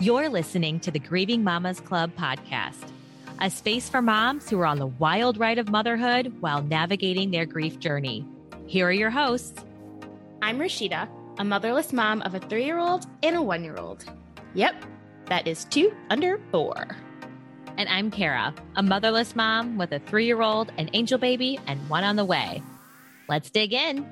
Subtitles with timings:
[0.00, 2.90] You're listening to the Grieving Mamas Club podcast,
[3.40, 7.46] a space for moms who are on the wild ride of motherhood while navigating their
[7.46, 8.26] grief journey.
[8.66, 9.64] Here are your hosts.
[10.42, 11.08] I'm Rashida,
[11.38, 14.04] a motherless mom of a three year old and a one year old.
[14.54, 14.84] Yep,
[15.26, 16.96] that is two under four.
[17.78, 21.88] And I'm Kara, a motherless mom with a three year old, an angel baby, and
[21.88, 22.64] one on the way.
[23.28, 24.04] Let's dig in.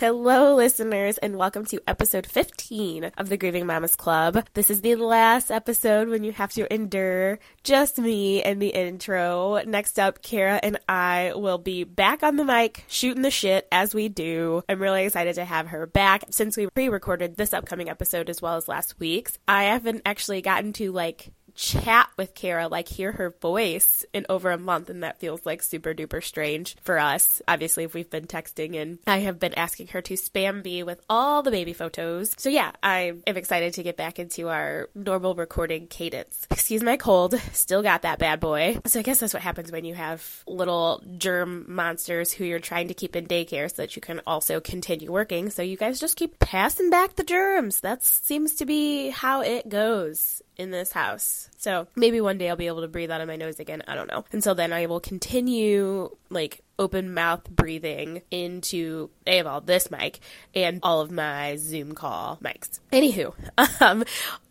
[0.00, 4.44] Hello, listeners, and welcome to episode 15 of the Grieving Mamas Club.
[4.52, 9.62] This is the last episode when you have to endure just me and the intro.
[9.64, 13.94] Next up, Kara and I will be back on the mic shooting the shit as
[13.94, 14.64] we do.
[14.68, 18.42] I'm really excited to have her back since we pre recorded this upcoming episode as
[18.42, 19.38] well as last week's.
[19.46, 24.50] I haven't actually gotten to like chat with Kara, like hear her voice in over
[24.50, 27.40] a month, and that feels like super duper strange for us.
[27.46, 31.00] Obviously, if we've been texting, and I have been asking her to spam me with
[31.08, 32.34] all the baby photos.
[32.36, 36.46] So yeah, I am excited to get back into our normal recording cadence.
[36.50, 38.78] Excuse my cold, still got that bad boy.
[38.86, 42.88] So I guess that's what happens when you have little germ monsters who you're trying
[42.88, 45.50] to keep in daycare so that you can also continue working.
[45.50, 47.80] So you guys just keep passing back the germs.
[47.80, 51.48] That seems to be how it goes in this house.
[51.56, 53.82] So maybe one day I'll be able to breathe out of my nose again.
[53.88, 54.24] I don't know.
[54.32, 60.20] Until then, I will continue like open mouth breathing into a of all this mic
[60.54, 62.80] and all of my Zoom call mics.
[62.92, 63.34] Anywho,
[63.80, 64.04] um,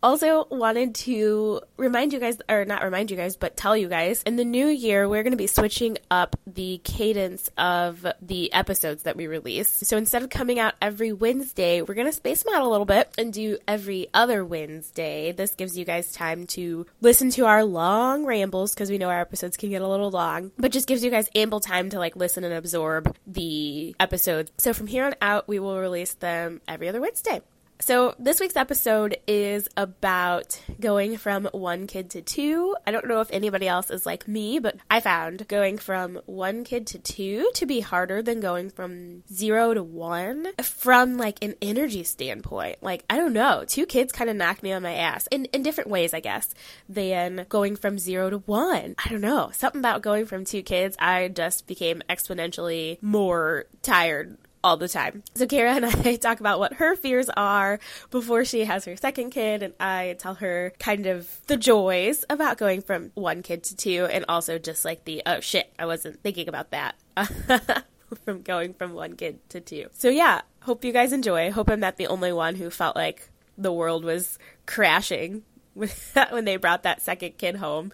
[0.04, 4.22] also wanted to remind you guys, or not remind you guys, but tell you guys
[4.24, 9.04] in the new year we're going to be switching up the cadence of the episodes
[9.04, 9.68] that we release.
[9.68, 12.84] So instead of coming out every Wednesday, we're going to space them out a little
[12.84, 15.32] bit and do every other Wednesday.
[15.32, 19.22] This gives you guys time to listen to our long rambles because we know our
[19.22, 22.14] episodes can get a little long, but just gives you guys ample time to like
[22.14, 24.52] listen and absorb the episodes.
[24.58, 27.40] So from here on out, we will release them every other Wednesday.
[27.84, 32.74] So, this week's episode is about going from one kid to two.
[32.86, 36.64] I don't know if anybody else is like me, but I found going from one
[36.64, 41.56] kid to two to be harder than going from zero to one from like an
[41.60, 42.82] energy standpoint.
[42.82, 45.62] Like, I don't know, two kids kind of knocked me on my ass in, in
[45.62, 46.54] different ways, I guess,
[46.88, 48.94] than going from zero to one.
[49.04, 54.38] I don't know, something about going from two kids, I just became exponentially more tired
[54.64, 55.22] all the time.
[55.34, 57.78] So Kara and I talk about what her fears are
[58.10, 62.58] before she has her second kid, and I tell her kind of the joys about
[62.58, 66.22] going from one kid to two, and also just like the oh shit, I wasn't
[66.22, 66.96] thinking about that.
[68.24, 69.88] from going from one kid to two.
[69.92, 71.50] So yeah, hope you guys enjoy.
[71.50, 75.42] Hope I'm not the only one who felt like the world was crashing
[75.74, 77.92] when they brought that second kid home.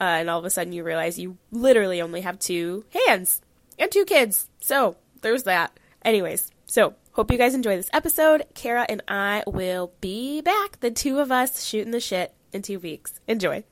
[0.00, 3.40] Uh, and all of a sudden you realize you literally only have two hands
[3.78, 4.48] and two kids.
[4.60, 5.78] So there's that.
[6.04, 8.44] Anyways, so hope you guys enjoy this episode.
[8.54, 12.78] Kara and I will be back, the two of us shooting the shit in two
[12.78, 13.20] weeks.
[13.28, 13.64] Enjoy.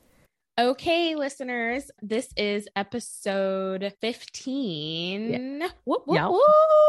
[0.59, 5.29] Okay, listeners, this is episode 15.
[5.29, 5.69] Yeah.
[5.85, 6.31] Whoop, whoop, yep.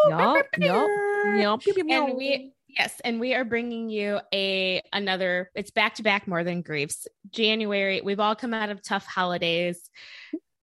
[0.08, 0.88] Yep, yep,
[1.36, 6.02] yep, yep, And we Yes, and we are bringing you a another it's back to
[6.02, 7.06] back more than griefs.
[7.30, 9.90] January, we've all come out of tough holidays.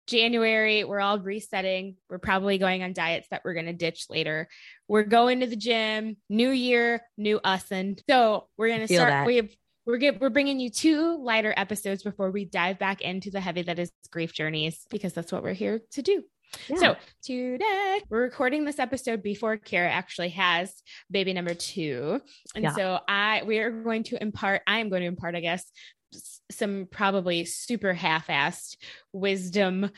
[0.06, 1.96] January, we're all resetting.
[2.08, 4.48] We're probably going on diets that we're going to ditch later.
[4.88, 6.16] We're going to the gym.
[6.28, 9.10] New year, new us, and so we're going to start.
[9.10, 9.26] That.
[9.26, 9.48] We have
[9.86, 13.62] we're get, we're bringing you two lighter episodes before we dive back into the heavy
[13.62, 16.24] that is grief journeys because that's what we're here to do.
[16.68, 16.76] Yeah.
[16.76, 20.72] So today we're recording this episode before Kara actually has
[21.10, 22.20] baby number two.
[22.54, 22.74] And yeah.
[22.74, 25.70] so I we are going to impart, I am going to impart, I guess,
[26.50, 28.76] some probably super half-assed
[29.12, 29.90] wisdom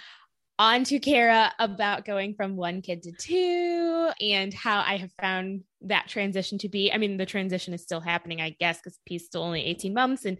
[0.58, 6.08] onto Kara about going from one kid to two and how I have found that
[6.08, 6.92] transition to be.
[6.92, 10.24] I mean, the transition is still happening, I guess, because P's still only 18 months
[10.24, 10.38] and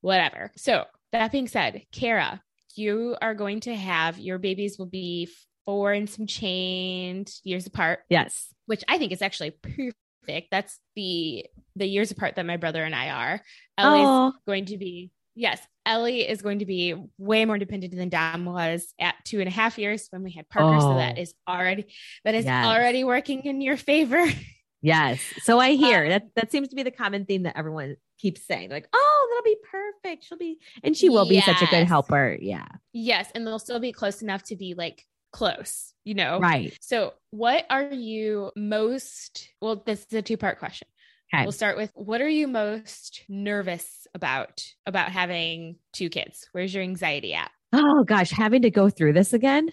[0.00, 0.52] whatever.
[0.56, 2.42] So, that being said, Kara,
[2.74, 5.28] you are going to have your babies will be
[5.64, 8.00] four and some change years apart.
[8.08, 8.48] Yes.
[8.66, 10.50] Which I think is actually perfect.
[10.50, 13.40] That's the the years apart that my brother and I are.
[13.78, 18.44] Ellie's going to be yes, Ellie is going to be way more dependent than Dom
[18.44, 20.74] was at two and a half years when we had Parker.
[20.74, 20.80] Oh.
[20.80, 21.86] So that is already
[22.24, 22.66] that is yes.
[22.66, 24.26] already working in your favor.
[24.82, 25.20] Yes.
[25.42, 28.46] So I hear um, that that seems to be the common theme that everyone keeps
[28.46, 30.24] saying, like, oh, that'll be perfect.
[30.24, 31.46] She'll be and she will yes.
[31.46, 32.36] be such a good helper.
[32.40, 32.68] Yeah.
[32.92, 33.28] Yes.
[33.34, 36.38] And they'll still be close enough to be like close, you know?
[36.38, 36.76] Right.
[36.80, 40.86] So what are you most well, this is a two-part question.
[41.34, 41.42] Okay.
[41.44, 46.48] We'll start with what are you most nervous about about having two kids?
[46.52, 47.50] Where's your anxiety at?
[47.72, 49.70] Oh gosh, having to go through this again.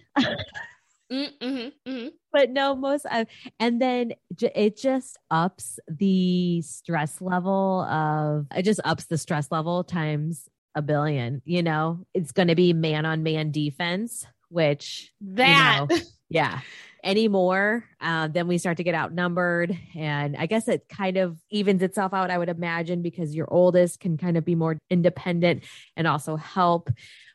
[1.11, 1.45] Mm-hmm,
[1.87, 2.07] mm-hmm.
[2.31, 3.25] But no, most uh,
[3.59, 9.51] and then j- it just ups the stress level of it just ups the stress
[9.51, 11.43] level times a billion.
[11.45, 16.61] You know, it's going to be man on man defense, which that you know, yeah
[17.03, 21.81] anymore uh, then we start to get outnumbered and i guess it kind of evens
[21.81, 25.63] itself out i would imagine because your oldest can kind of be more independent
[25.95, 26.89] and also help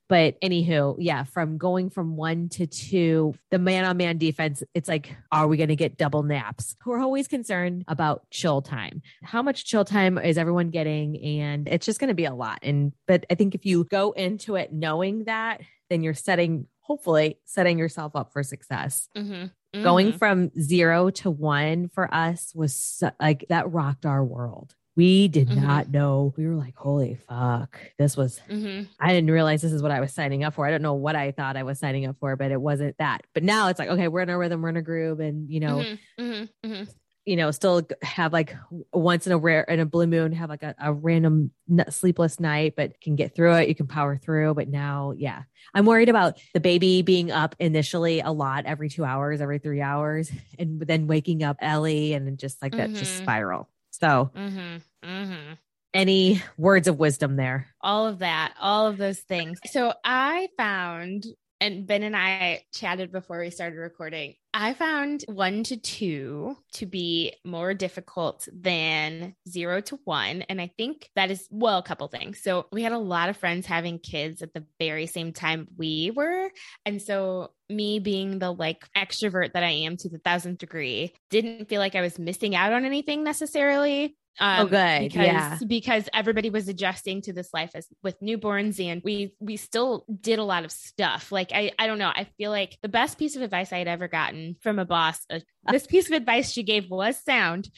[0.08, 4.88] but anywho, yeah, from going from one to two, the man on man defense, it's
[4.88, 6.76] like, are we going to get double naps?
[6.86, 9.02] We're always concerned about chill time.
[9.22, 11.22] How much chill time is everyone getting?
[11.22, 12.60] And it's just going to be a lot.
[12.62, 15.60] And, but I think if you go into it knowing that,
[15.90, 19.08] then you're setting, hopefully, setting yourself up for success.
[19.16, 19.46] Mm-hmm.
[19.74, 19.84] Mm-hmm.
[19.84, 24.74] Going from zero to one for us was so, like that rocked our world.
[24.96, 25.62] We did Mhm.
[25.62, 26.32] not know.
[26.36, 27.78] We were like, holy fuck.
[27.98, 28.84] This was, Mm-hmm.
[28.98, 30.66] I didn't realize this is what I was signing up for.
[30.66, 33.20] I don't know what I thought I was signing up for, but it wasn't that.
[33.34, 35.60] But now it's like, okay, we're in a rhythm, we're in a groove, and you
[35.60, 36.22] know, Mm-hmm.
[36.24, 36.68] Mm-hmm.
[36.72, 36.90] Mm-hmm.
[37.28, 38.56] You know, still have like
[38.92, 41.50] once in a rare in a blue moon, have like a, a random
[41.90, 43.68] sleepless night, but can get through it.
[43.68, 44.54] You can power through.
[44.54, 45.42] But now, yeah,
[45.74, 49.82] I'm worried about the baby being up initially a lot every two hours, every three
[49.82, 53.22] hours, and then waking up Ellie and just like that, just Mhm.
[53.22, 53.68] spiral.
[53.90, 55.08] So, Mm-hmm.
[55.08, 55.52] Mm-hmm.
[55.94, 57.66] any words of wisdom there?
[57.80, 59.60] all of that, all of those things.
[59.70, 61.24] So I found,
[61.60, 64.34] and Ben and I chatted before we started recording.
[64.54, 70.42] I found one to two to be more difficult than zero to one.
[70.48, 72.40] And I think that is, well, a couple things.
[72.42, 76.12] So we had a lot of friends having kids at the very same time we
[76.14, 76.50] were.
[76.86, 81.68] And so me being the like extrovert that I am to the thousandth degree, didn't
[81.68, 84.16] feel like I was missing out on anything necessarily.
[84.40, 85.00] Um, Oh, good.
[85.00, 85.58] Because, Yeah.
[85.66, 90.38] because everybody was adjusting to this life as with newborns and we we still did
[90.38, 91.32] a lot of stuff.
[91.32, 92.12] Like I I don't know.
[92.14, 95.20] I feel like the best piece of advice I had ever gotten from a boss,
[95.30, 95.40] uh,
[95.70, 97.68] this piece of advice she gave was sound.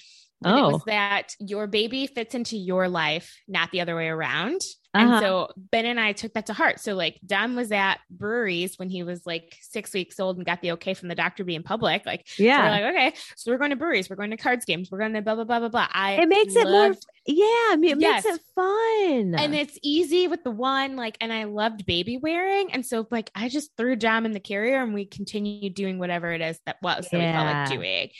[0.43, 0.69] And it Oh.
[0.71, 4.63] was that your baby fits into your life, not the other way around.
[4.95, 5.21] And Uh-huh.
[5.21, 6.81] so Ben and I took that to heart.
[6.81, 10.63] So like Dom was at breweries when he was like six weeks old and got
[10.63, 12.07] the okay from the doctor being public.
[12.07, 12.65] Like so Yeah.
[12.65, 15.13] we're like, okay, so we're going to breweries, we're going to cards games, we're going
[15.13, 15.89] to blah blah blah blah blah.
[15.93, 18.25] I it makes it more, loved- yeah, I mean, it Yes.
[18.25, 19.35] makes it fun.
[19.39, 23.31] and it's easy with the one like and i loved baby wearing and so like
[23.35, 26.77] i just threw Dom in the carrier and we continued doing whatever it is that
[26.83, 28.11] was that we felt like doing.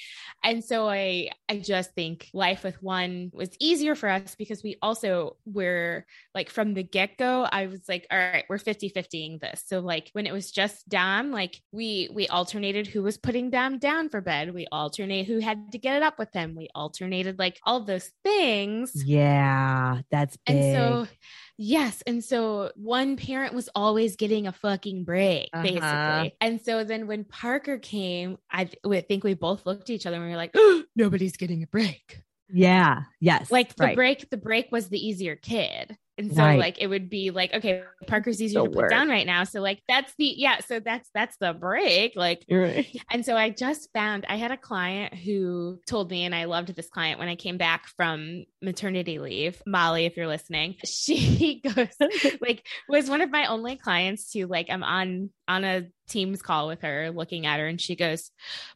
[0.43, 4.77] And so i i just think life with one was easier for us because we
[4.81, 9.63] also were like from the get-go i was like all right we're 50 50ing this.
[9.67, 13.79] So like when it was just dom like we we alternated who was putting dom
[13.79, 14.55] down for bed.
[14.55, 18.11] We alternate who had to get it up with him we alternated like all those
[18.25, 20.57] things yeah, that's big.
[20.57, 20.75] and
[21.07, 21.07] so,
[21.59, 22.03] yes.
[22.07, 25.63] And so one parent was always getting a fucking break, Uh-huh.
[25.63, 26.37] basically.
[26.41, 30.07] And so then when Parker came, I th- I think we both looked at each
[30.07, 30.55] other and we were like,
[30.97, 32.21] nobody's getting a break.
[32.53, 33.97] yeah, yes, Like the right.
[33.97, 35.97] break, the break was the easier kid.
[36.21, 36.59] And so Right.
[36.59, 38.91] like it would be like, okay, Parker's easier The to put work.
[38.91, 39.45] down right now.
[39.45, 42.15] So like that's the yeah, so that's that's the break.
[42.17, 42.87] Like right.
[43.11, 46.75] and so I just found I had a client who told me, and I loved
[46.75, 49.63] this client when I came back from maternity leave.
[49.67, 51.89] Molly, if you're listening, she goes
[52.41, 56.67] like was one of my only clients to like I'm on on a Teams call
[56.67, 58.33] with her, looking at her, and she goes,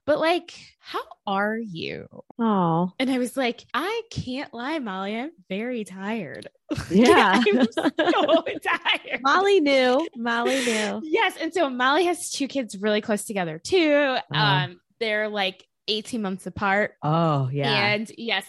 [0.06, 2.06] "But like, how are you?"
[2.38, 5.16] Oh, And I was like, "I can't lie, Molly.
[5.16, 6.48] I'm very tired.
[6.90, 7.43] yeah.
[7.44, 7.88] I'm so
[8.62, 10.06] tired." Molly knew.
[10.16, 11.00] Molly knew.
[11.02, 11.36] Yes.
[11.40, 14.16] And so Molly has two kids really close together too.
[14.32, 16.93] Um, they're like 18 months apart.
[17.03, 17.93] Oh, yeah.
[17.93, 18.44] And yes.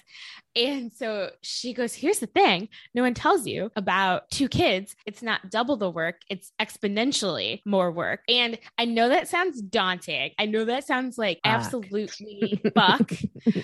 [0.57, 4.95] And so she goes, Here's the thing no one tells you about two kids.
[5.05, 8.21] It's not double the work, it's exponentially more work.
[8.29, 10.31] And I know that sounds daunting.
[10.39, 11.53] I know that sounds like Fuck.
[11.53, 13.11] absolutely fuck.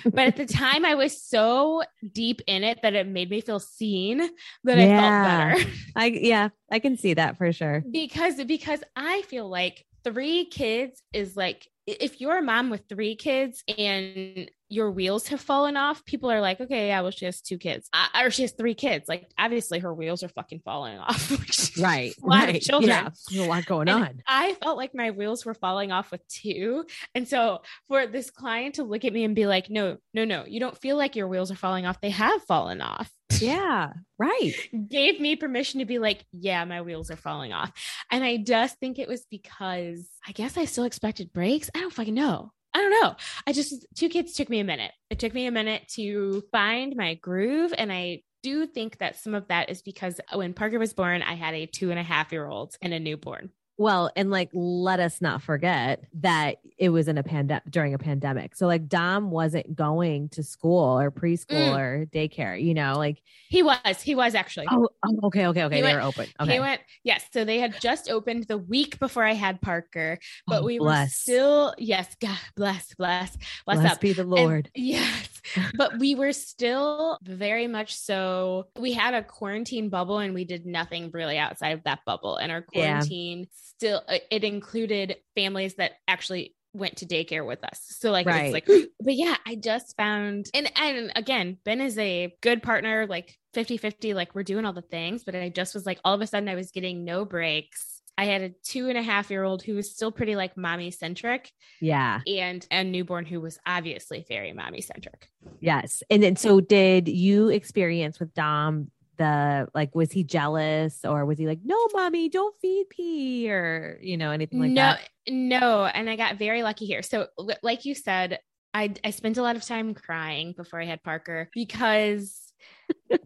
[0.05, 3.59] but at the time, I was so deep in it that it made me feel
[3.59, 4.17] seen
[4.65, 5.53] that Yeah.
[5.53, 5.71] I felt better.
[5.95, 7.83] I yeah, I can see that for sure.
[7.89, 13.15] because because I feel like three kids is like if you're a mom with three
[13.15, 17.41] kids and your wheels have fallen off, people are like, okay, yeah, well, she has
[17.41, 19.09] two kids, uh, or she has three kids.
[19.09, 21.77] Like, obviously, her wheels are fucking falling off.
[21.77, 22.13] Right.
[22.23, 22.61] A lot of right.
[22.61, 22.89] children.
[22.89, 23.09] Yeah.
[23.29, 24.21] There's a lot going And on.
[24.27, 26.85] I felt like my wheels were falling off with two.
[27.13, 30.45] And so for this client to look at me and be like, no, no, no,
[30.45, 31.99] you don't feel like your wheels are falling off.
[32.01, 33.91] They have fallen off Yeah.
[34.17, 34.53] Right.
[34.89, 37.71] gave me permission to be like, yeah, my wheels are falling off.
[38.09, 41.69] And I just think it was because I guess I still expected breaks.
[41.75, 42.51] I don't fucking know.
[42.73, 43.15] I don't know.
[43.45, 44.91] I just, two kids took me a minute.
[45.09, 47.73] It took me a minute to find my groove.
[47.77, 51.33] And I do think that some of that is because when Parker was born, I
[51.33, 53.51] had a two and a half year old and a newborn.
[53.81, 57.97] Well, and like, let us not forget that it was in a pandemic during a
[57.97, 58.55] pandemic.
[58.55, 61.77] So, like, Dom wasn't going to school or preschool Mm.
[61.79, 64.01] or daycare, you know, like, He was.
[64.03, 64.67] He was actually.
[64.69, 65.75] oh, oh okay, okay, okay.
[65.77, 66.27] He they went- were open.
[66.39, 66.53] Okay.
[66.53, 67.25] He went, yes.
[67.33, 71.07] So they had just opened the week before I had Parker, but Oh, we were
[71.09, 73.35] still, yes, God bless, bless,
[73.65, 73.99] bless Blessed up.
[73.99, 74.69] be the And- Lord.
[74.75, 75.30] yes.
[75.77, 78.69] But we were still very much so.
[78.77, 82.37] We had a quarantine bubble and we did nothing really outside of that bubble.
[82.37, 83.05] And our Yeah.
[83.05, 87.79] quarantine still, uh, it included families that actually went to daycare with us.
[87.99, 88.51] So like Right.
[88.51, 88.69] it's like
[89.03, 94.13] but yeah, I just found and and again, Ben is a good partner, like 50-50,
[94.13, 96.47] like we're doing all the things, but I just was like all of a sudden
[96.49, 97.90] I was getting no breaks.
[98.17, 100.91] I had a two and a half year old who was still pretty like mommy
[100.91, 102.21] centric Yeah.
[102.27, 105.27] and a newborn who was obviously very mommy centric.
[105.59, 106.03] Yes.
[106.09, 111.37] And then, so did you experience with Dom the like, was he jealous or was
[111.37, 115.09] he like, no, mommy, don't feed P or, you know, anything like no, that?
[115.27, 115.85] no, no.
[115.85, 117.01] and I got very lucky here.
[117.01, 117.27] So,
[117.63, 118.39] like you said,
[118.73, 122.50] I I spent a lot of time crying before I had Parker because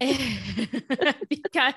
[1.28, 1.74] because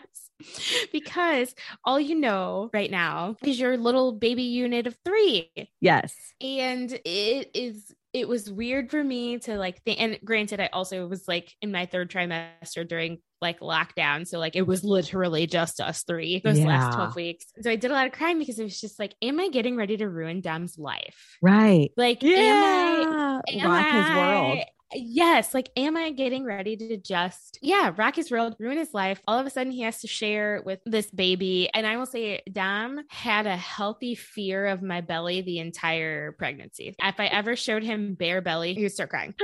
[0.92, 1.54] because
[1.84, 6.16] all you know right now is your little baby unit of 3 Yes.
[6.42, 11.08] and it is it was weird for me to like think and granted i also
[11.08, 15.80] was like in my third trimester during like lockdown so like it was literally just
[15.80, 16.68] us three those Yeah.
[16.68, 19.14] last 12 weeks so i did a lot of crying because it was just like
[19.22, 21.92] am i getting ready to ruin dom's life Right.
[21.98, 23.64] like am i Yeah.
[23.64, 24.60] am Rock his world.
[24.94, 29.22] Yes, like, am I getting ready to just, yeah, rock his world, ruin his life?
[29.28, 31.70] All of a sudden, he has to share with this baby.
[31.74, 36.96] And I will say, Dom had a healthy fear of my belly the entire pregnancy.
[37.02, 39.36] If I ever showed him bare belly, he would start crying.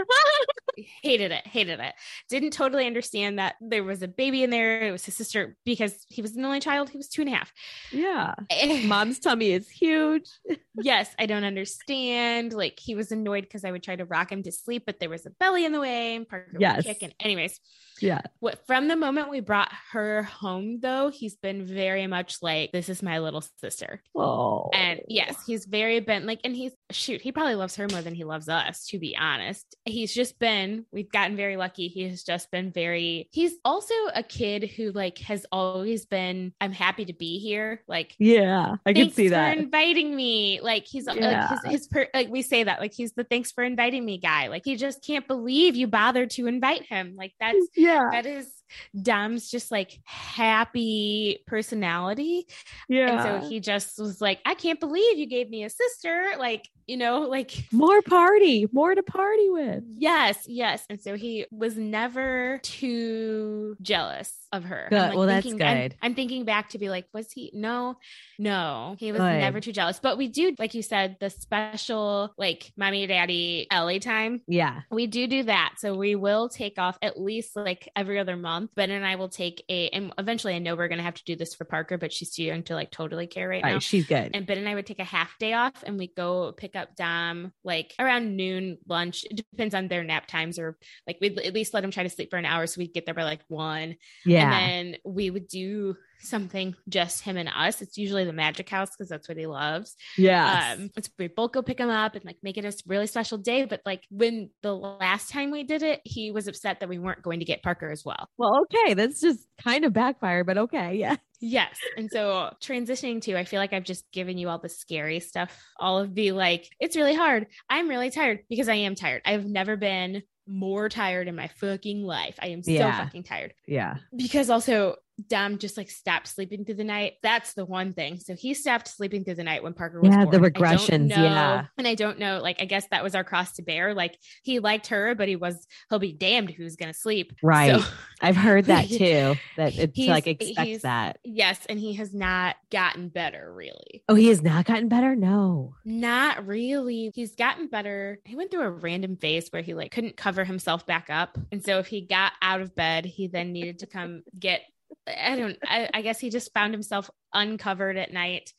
[1.03, 1.93] hated it, hated it.
[2.29, 4.81] Didn't totally understand that there was a baby in there.
[4.81, 6.89] It was his sister because he was an only child.
[6.89, 7.53] He was two and a half.
[7.91, 8.33] Yeah.
[8.49, 8.85] Eh.
[8.85, 10.29] Mom's tummy is huge.
[10.75, 12.53] yes, I don't understand.
[12.53, 15.09] Like he was annoyed because I would try to rock him to sleep, but there
[15.09, 16.77] was a belly in the way and Parker Yes.
[16.77, 17.03] would kick.
[17.03, 17.59] And anyways,
[18.01, 18.21] Yeah.
[18.39, 22.89] what from the moment we brought her home though, he's been very much like, this
[22.89, 24.01] is my little sister.
[24.15, 24.69] Oh.
[24.73, 28.13] And yes, he's very been like, and he's shoot, he probably loves her more than
[28.15, 29.75] he loves us, to be honest.
[29.85, 31.87] He's just been, we've gotten very lucky.
[31.87, 36.71] He has just been very, he's also a kid who like has always been, I'm
[36.73, 37.81] happy to be here.
[37.87, 38.75] Like, Yeah.
[38.85, 39.57] I can see for that.
[39.57, 40.59] inviting me.
[40.61, 41.47] Like he's Yeah.
[41.51, 44.17] like his, his per, like we say that like he's the thanks for inviting me
[44.17, 44.47] guy.
[44.47, 47.15] Like he just can't believe you bothered to invite him.
[47.17, 48.09] Like that's Yeah.
[48.11, 48.51] that is
[48.99, 52.47] Dom's just like happy personality.
[52.89, 53.11] Yeah.
[53.11, 56.31] And so he just was like, I can't believe you gave me a sister.
[56.37, 59.83] Like, you know, like more party, more to party with.
[59.97, 60.83] Yes, yes.
[60.89, 62.59] And so he was never
[63.05, 64.87] too jealous of her.
[64.89, 64.97] Good.
[64.99, 65.95] I'm, like, Well, that's thinking- I'm- good.
[66.01, 67.51] I'm, thinking back to be like, was he?
[67.53, 67.97] No,
[68.39, 69.39] no, he was Good.
[69.39, 69.99] never too jealous.
[69.99, 74.41] But we do, like you said, the special like mommy daddy Ellie time.
[74.47, 74.81] Yeah.
[74.91, 75.75] We do do that.
[75.79, 78.71] So we will take off at least like every other month.
[78.75, 81.23] Ben and I will take a, and eventually I know we're going to have to
[81.25, 83.73] do this for Parker, but she's too young to like totally care right, Right.
[83.73, 83.79] now.
[83.79, 84.31] She's good.
[84.33, 86.95] And Ben and I would take a half day off and we go pick up
[86.95, 89.25] Dom like around noon, lunch.
[89.29, 90.77] It depends on their nap times, or
[91.07, 93.05] like we'd at least let him try to sleep for an hour so we'd get
[93.05, 93.95] there by like one.
[94.25, 94.57] yeah.
[94.57, 97.81] And then we would do something just him and us.
[97.81, 99.95] It's usually the magic house because that's what he loves.
[100.17, 103.07] Yeah, Um, it's we both go pick him up and like make it a really
[103.07, 103.65] special day.
[103.65, 107.21] But like when the last time we did it, he was upset that we weren't
[107.21, 108.27] going to get Parker as well.
[108.37, 108.93] well, okay.
[108.93, 110.95] That's just kind of backfired, but okay.
[110.95, 111.15] Yeah.
[111.41, 111.77] Yes.
[111.97, 115.55] And so transitioning to, I feel like I've just given you all the scary stuff,
[115.79, 117.47] all of the like, it's really hard.
[117.69, 119.21] I'm really tired because I am tired.
[119.25, 122.35] I've never been more tired in my fucking life.
[122.39, 123.03] I am so Yeah.
[123.03, 123.95] fucking tired Yeah.
[124.15, 124.95] because also
[125.27, 127.13] Dom just like stopped sleeping through the night.
[127.23, 128.19] That's the one thing.
[128.19, 130.41] So he stopped sleeping through the night when Parker was Yeah, born.
[130.41, 131.65] the regressions, know- yeah.
[131.77, 132.39] and I don't know.
[132.41, 133.93] Like I guess that was our cross to bear.
[133.93, 137.33] Like he liked her, but he was he'll be damned who's gonna sleep.
[137.41, 137.79] Right.
[137.81, 137.87] So-
[138.21, 139.35] I've heard that too.
[139.57, 141.19] That it's like expects that.
[141.23, 144.03] yes, and he has not gotten better really.
[144.09, 145.15] Oh, he has not gotten better?
[145.15, 145.75] No.
[145.85, 147.11] Not really.
[147.13, 148.19] He's gotten better.
[148.25, 151.37] He went through a random phase where he like couldn't cover himself back up.
[151.51, 154.61] And so if he got out of bed, he then needed to come get
[155.07, 158.53] I don't I, I guess he just found himself uncovered at night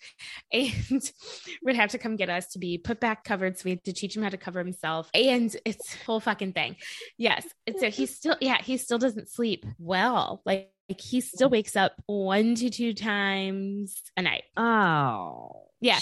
[0.52, 1.12] and
[1.62, 3.59] would have to come get us to be put back covered.
[3.59, 5.11] So we had to teach him how to cover himself.
[5.14, 6.76] And it's whole fucking thing.
[7.16, 7.47] Yes.
[7.66, 10.43] And so he still, yeah, he still doesn't sleep well.
[10.45, 14.45] Like, like he still wakes up one to two times a night.
[14.57, 15.65] Oh.
[15.80, 15.99] Yeah.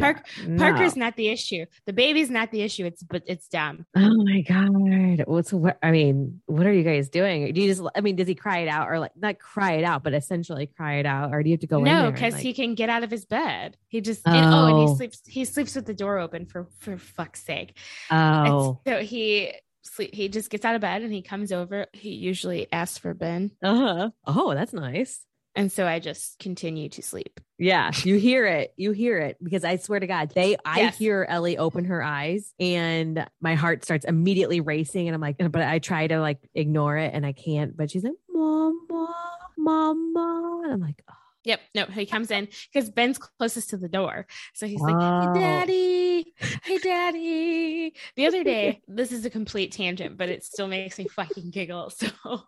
[0.00, 1.16] Park- does Parker's not.
[1.16, 1.66] the issue.
[1.86, 2.86] The baby's not the issue.
[2.86, 3.84] It's but it's Dom.
[3.94, 5.24] Oh my god!
[5.26, 5.78] What's what?
[5.82, 7.52] I mean, what are you guys doing?
[7.52, 7.82] Do you just?
[7.94, 10.66] I mean, does he cry it out or like not cry it out, but essentially
[10.66, 12.88] cry it out, or do you have to go no, because like- he can get
[12.88, 13.76] out of his bed.
[13.88, 14.86] He just and, oh, and Oh.
[14.90, 15.20] he sleeps.
[15.26, 17.76] He sleeps with the door open for for fuck's sake.
[18.10, 20.14] And Oh, so he sleep.
[20.14, 21.86] He just gets out of bed and he comes over.
[21.92, 24.10] He usually asks for Ben, uh huh.
[24.26, 25.20] Oh, that's nice.
[25.58, 27.40] And so I just continue to sleep.
[27.58, 28.72] Yeah, you hear it.
[28.76, 30.56] You hear it because I swear to God, they.
[30.64, 30.96] I Yes.
[30.96, 35.56] hear Ellie open her eyes, and my heart starts immediately racing, and I'm like, but
[35.60, 37.76] I try to like ignore it, and I can't.
[37.76, 39.14] But she's like, "Mama,
[39.58, 41.14] Mama," and I'm like, oh,
[41.48, 41.60] Yep.
[41.74, 44.26] No, he comes in because Ben's closest to the door.
[44.52, 46.34] So he's like, Hey, daddy.
[46.62, 47.94] Hey, daddy.
[48.16, 51.90] The other day, this is a complete tangent, but it still makes me fucking giggle.
[51.98, 52.42] So,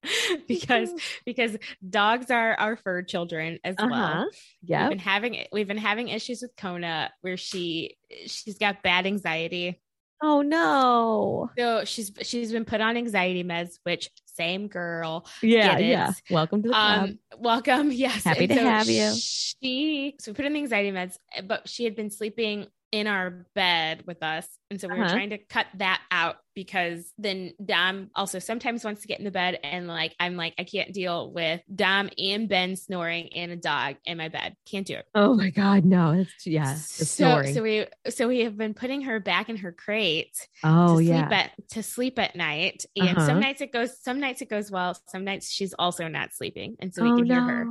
[0.46, 0.90] because,
[1.24, 1.56] because
[1.88, 4.24] dogs are our fur children as uh huh, well.
[4.62, 4.88] We've yeah.
[4.90, 9.80] been having, we've been having issues with Kona where she, she's got bad anxiety.
[10.22, 11.50] Oh no.
[11.58, 14.10] So she's, she's been put on anxiety meds, which
[14.40, 15.26] same girl.
[15.42, 15.84] Yeah, Get it.
[15.86, 16.12] yeah.
[16.30, 17.02] Welcome to the club.
[17.10, 17.90] Um, welcome.
[18.00, 18.24] Yes.
[18.24, 19.12] Happy And to have you.
[19.14, 21.16] She so we put in the anxiety meds,
[21.46, 24.46] but she had been sleeping in our bed with us.
[24.70, 25.14] And so we were Uh-huh.
[25.14, 29.30] trying to cut that out because then Dom also sometimes wants to get in the
[29.30, 33.56] bed and like I'm like, I can't deal with Dom and Ben snoring and a
[33.56, 34.56] dog in my bed.
[34.68, 35.06] Can't do it.
[35.14, 36.10] oh my God, no.
[36.12, 36.74] It's yeah.
[36.74, 37.54] So snoring.
[37.54, 41.28] so we so we have been putting her back in her crate oh to yeah.
[41.28, 42.84] sleep at to sleep at night.
[42.96, 43.26] And Uh-huh.
[43.26, 46.76] some nights it goes some nights it goes well, some nights she's also not sleeping.
[46.80, 47.34] And so we oh can no.
[47.34, 47.66] hear her.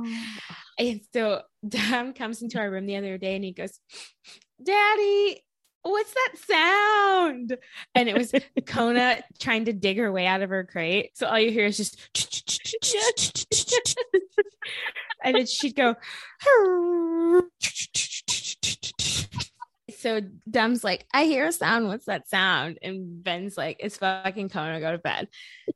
[0.78, 3.78] And so Dom comes into our room the other day and he goes,
[4.62, 5.42] Daddy,
[5.82, 7.56] what's that sound?
[7.94, 8.32] And it was
[8.66, 11.16] Kona trying to dig her way out of her crate.
[11.16, 11.98] So all you hear is just
[15.22, 15.94] and then she'd go
[20.00, 21.86] so Dom's like, I hear a sound.
[21.86, 22.78] What's that sound?
[22.82, 24.80] And Ben's like, it's fucking Kona.
[24.80, 25.28] Go to bed.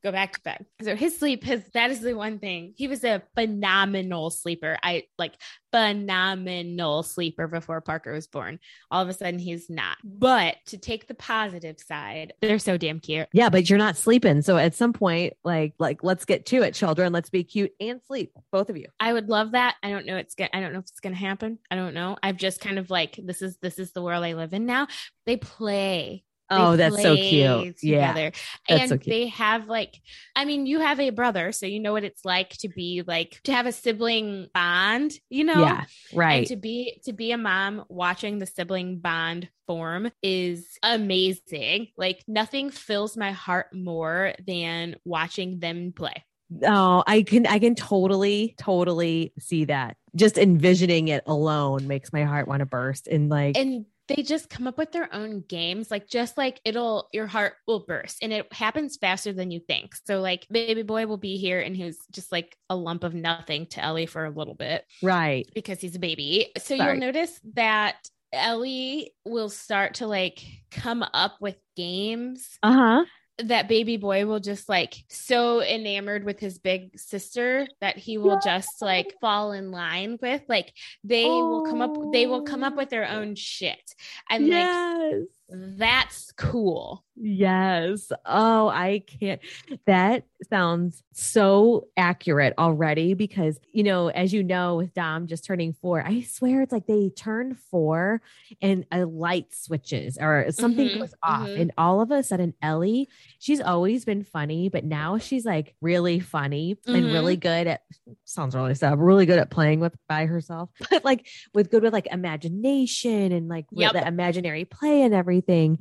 [0.03, 0.67] Go back to bed.
[0.83, 2.75] So his sleep, his that is the one thing.
[2.77, 4.79] He was a phenomenal sleeper.
[4.83, 5.35] I like
[5.73, 8.59] phenomenal sleeper before Parker was born.
[8.91, 9.97] All of a sudden he's not.
[10.05, 13.29] But to take the positive side, they're so damn cute.
[13.33, 14.43] Yeah, but you're not sleeping.
[14.43, 17.13] So at some point, like, like let's get to it, children.
[17.13, 18.87] Let's be cute and sleep, both of you.
[19.01, 19.77] I would love that.
[19.83, 21.59] I don't know it's gonna I don't know if it's gonna happen.
[21.71, 22.17] I don't know.
[22.23, 24.87] I've just kind of like this is this is the world I live in now.
[25.27, 27.77] They play They Oh, that's so cute.
[27.83, 28.13] Yeah.
[28.13, 28.33] together.
[28.69, 29.11] that's and so cute.
[29.13, 29.95] they have like
[30.37, 33.41] i mean you have a brother so you know what it's like to be like
[33.45, 36.37] to have a sibling bond you know Yeah, Right.
[36.41, 42.23] and to be to be a mom watching the sibling bond form is amazing like
[42.29, 46.25] nothing fills my heart more than watching them play
[46.63, 49.97] Oh, I can I can totally totally see that.
[50.15, 53.09] Just envisioning it alone makes my heart want to burst.
[53.09, 57.09] And like and they just come up with their own games like just like it'll
[57.13, 61.07] your heart will burst and it happens faster than you think so like baby boy
[61.07, 64.31] will be here and he's just like a lump of nothing to ellie for a
[64.31, 65.49] little bit right.
[65.55, 66.91] because he's a baby so Sorry.
[66.91, 67.97] you'll notice that
[68.33, 73.05] ellie will start to like come up with games Uh-huh.
[73.39, 78.39] That baby boy will just like so enamored with his big sister that he will
[78.45, 82.75] just like fall in line with like they will come up they will come up
[82.75, 82.77] Oh.
[82.77, 83.95] with their own shit
[84.31, 85.25] and like yes.
[85.49, 88.11] That's cool Yes.
[88.27, 89.41] Oh, I can't.
[89.87, 95.75] That sounds so accurate already because, you know, as you know, with Dom just turning
[95.75, 98.21] four, I swear it's like they turn four
[98.61, 101.47] and a light switches or something Mhm, goes off.
[101.51, 101.61] mhm.
[101.61, 106.19] And all of a sudden, Ellie, she's always been funny, but now she's like really
[106.19, 107.13] funny and Mm-hmm.
[107.13, 107.83] really good at,
[108.25, 111.93] sounds really sad, really good at playing with by herself, but like with good with
[111.93, 113.93] like imagination and like with Yep.
[113.93, 115.34] the imaginary play and everything.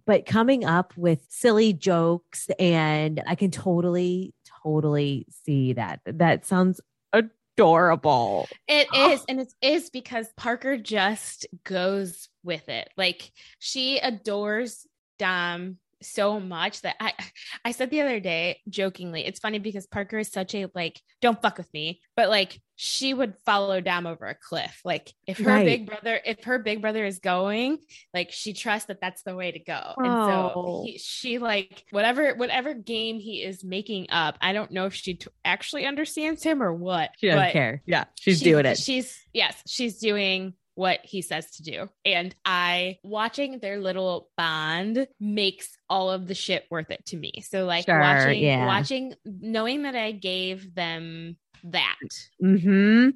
[0.05, 6.01] But coming up with silly jokes, and I can totally, totally see that.
[6.05, 6.79] That sounds
[7.11, 8.47] adorable.
[8.67, 9.11] It Oh.
[9.11, 12.89] is, and it is because Parker just goes with it.
[12.97, 14.87] Like she adores
[15.19, 17.13] Dom so much that I
[17.65, 21.41] I said the other day jokingly, it's funny because Parker is such a like, don't
[21.41, 24.81] fuck with me, but like she would follow Dom over a cliff.
[24.83, 25.65] Like if her Right.
[25.65, 27.77] big brother, if her big brother is going,
[28.13, 29.93] like she trusts that that's the way to go.
[29.97, 30.27] And Oh.
[30.63, 34.37] so he, she like whatever whatever game he is making up.
[34.41, 37.11] I don't know if she t- actually understands him or what.
[37.19, 37.81] She doesn't care.
[37.85, 38.77] Yeah, she's, doing it.
[38.77, 41.89] She's yes, she's doing what he says to do.
[42.05, 47.33] And I watching their little bond makes all of the shit worth it to me.
[47.41, 48.65] So like Sure, watching yeah.
[48.65, 51.95] watching knowing that I gave them that.
[52.39, 53.09] hmm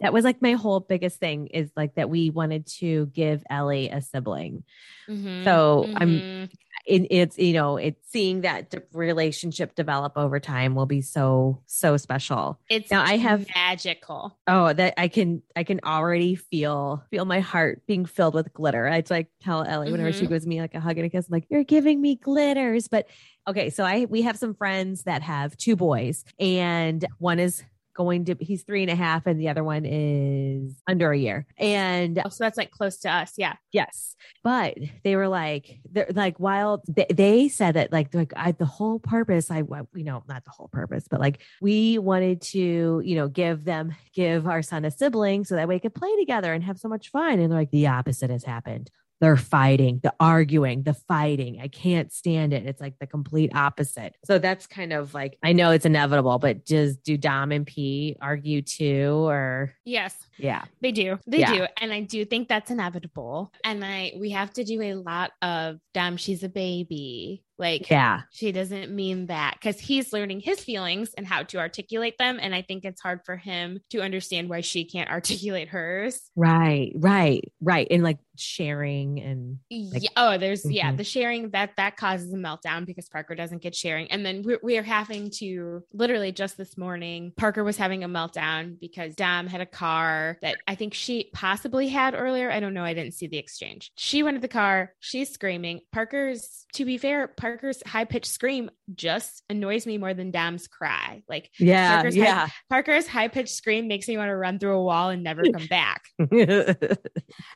[0.00, 3.90] that was like my whole biggest thing is like that we wanted to give Ellie
[3.90, 4.64] a sibling.
[5.08, 6.50] Mhm, So I'm mhm.
[6.90, 11.96] It, it's you know it's seeing that relationship develop over time will be so so
[11.96, 12.58] special.
[12.68, 14.36] it's Now, I have- magical.
[14.46, 18.88] Oh, that I can I can already feel feel my heart being filled with glitter.
[18.88, 20.30] I like tell Ellie whenever she Mhm.
[20.30, 22.88] gives me like a hug and a kiss, I'm like, you're giving me glitters.
[22.88, 23.06] But
[23.48, 27.62] okay, so I we have some friends that have two boys, and one is
[27.94, 31.46] going to he's three and a half, and the other one is under a year.
[31.58, 33.34] And Oh, so that's like close to us.
[33.36, 33.54] Yeah.
[33.72, 38.52] Yes, but they were like, they're like, while they, they said that, like, like I,
[38.52, 43.02] the whole purpose, I, you know, not the whole purpose, but like we wanted to,
[43.04, 46.52] you know, give them, give our son a sibling so that we could play together
[46.52, 47.38] and have so much fun.
[47.38, 48.90] And they're like, the opposite has happened.
[49.20, 51.60] They're fighting, the arguing, the fighting.
[51.60, 52.64] I can't stand it.
[52.66, 54.16] It's like the complete opposite.
[54.24, 58.16] So that's kind of like, I know it's inevitable, but does do Dom and P
[58.20, 59.12] argue too?
[59.28, 60.16] Or Yes.
[60.38, 61.18] yeah, They do.
[61.26, 61.52] They Yeah.
[61.52, 61.66] do.
[61.80, 63.52] And I do think that's inevitable.
[63.62, 67.44] And I we have to do a lot of damn, she's a baby.
[67.60, 72.16] Like yeah, she doesn't mean that because he's learning his feelings and how to articulate
[72.18, 72.38] them.
[72.40, 76.20] And I think it's hard for him to understand why she can't articulate hers.
[76.34, 77.86] right, right, right.
[77.90, 80.96] And like sharing and Like- yeah, oh, there's yeah, Mhm.
[80.96, 84.58] the sharing that that causes a meltdown because Parker doesn't get sharing, and then we're,
[84.62, 87.32] we're having to literally just this morning.
[87.36, 91.88] Parker was having a meltdown because Dom had a car that I think she possibly
[91.88, 92.50] had earlier.
[92.50, 92.84] I don't know.
[92.84, 93.92] I didn't see the exchange.
[93.94, 94.94] She went to the car.
[95.00, 95.80] She's screaming.
[95.92, 101.22] Parker's, to be fair, Parker's high pitched scream just annoys me more than Dom's cry.
[101.28, 102.48] Like yeah, Parker's yeah.
[102.68, 105.66] Parker's high pitched scream makes me want to run through a wall and never come
[105.70, 106.02] back.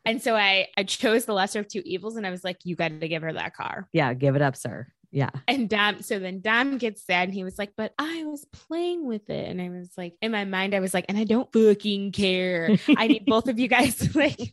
[0.04, 2.76] And so I I chose the lesser of two evils, and I was like, you
[2.76, 3.88] got to give her that car.
[3.92, 4.88] yeah, give it up, sir.
[5.14, 5.30] Yeah.
[5.46, 9.06] And Dom, so then Dom gets sad and he was like, but I was playing
[9.06, 9.48] with it.
[9.48, 12.76] And I was like, in my mind, I was like, and I don't fucking care.
[12.96, 14.52] I need both of you guys to like,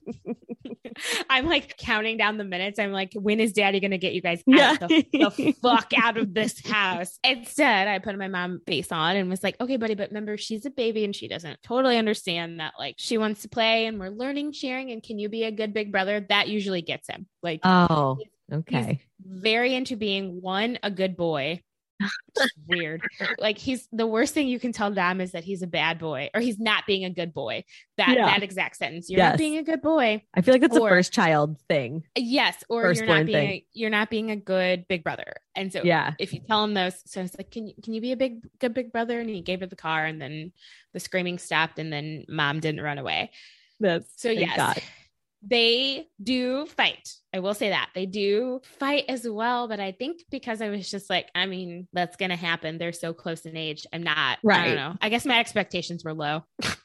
[1.31, 2.77] I'm like counting down the minutes.
[2.77, 6.17] I'm like, when is daddy going to get you guys out the, the fuck out
[6.17, 7.17] of this house?
[7.23, 10.67] Instead, I put my mom face on and was like, okay, buddy, but remember, she's
[10.67, 14.09] a baby and she doesn't totally understand that like she wants to play and we're
[14.09, 14.91] learning sharing.
[14.91, 16.23] And can you be a good big brother?
[16.29, 17.25] That usually gets him.
[17.41, 18.19] Like, oh,
[18.51, 19.01] okay.
[19.19, 21.61] very into being one a good boy
[22.67, 23.01] weird
[23.37, 26.31] like he's the worst thing you can tell Dom is that he's a bad boy
[26.33, 27.63] or he's not being a good boy
[27.97, 28.25] that Yeah.
[28.25, 29.33] that exact sentence you're Yes.
[29.33, 32.03] not being a good boy I feel like that's a first child thing.
[32.17, 33.49] yes or you're not being thing.
[33.49, 36.13] a, you're not being a good big brother and so Yeah.
[36.17, 38.47] if you tell him those so it's like can you can you be a big
[38.57, 40.53] good big brother and he gave her the car and then
[40.93, 43.29] the screaming stopped and then mom didn't run away
[43.79, 44.81] That's so yes, God.
[45.43, 47.13] They do fight.
[47.33, 49.67] I will say that they do fight as well.
[49.67, 52.77] But I think because I was just like, I mean, that's gonna happen.
[52.77, 53.85] They're so close in age.
[53.91, 54.39] I'm not.
[54.43, 54.59] right.
[54.61, 54.95] I don't know.
[55.01, 56.43] I guess my expectations were low.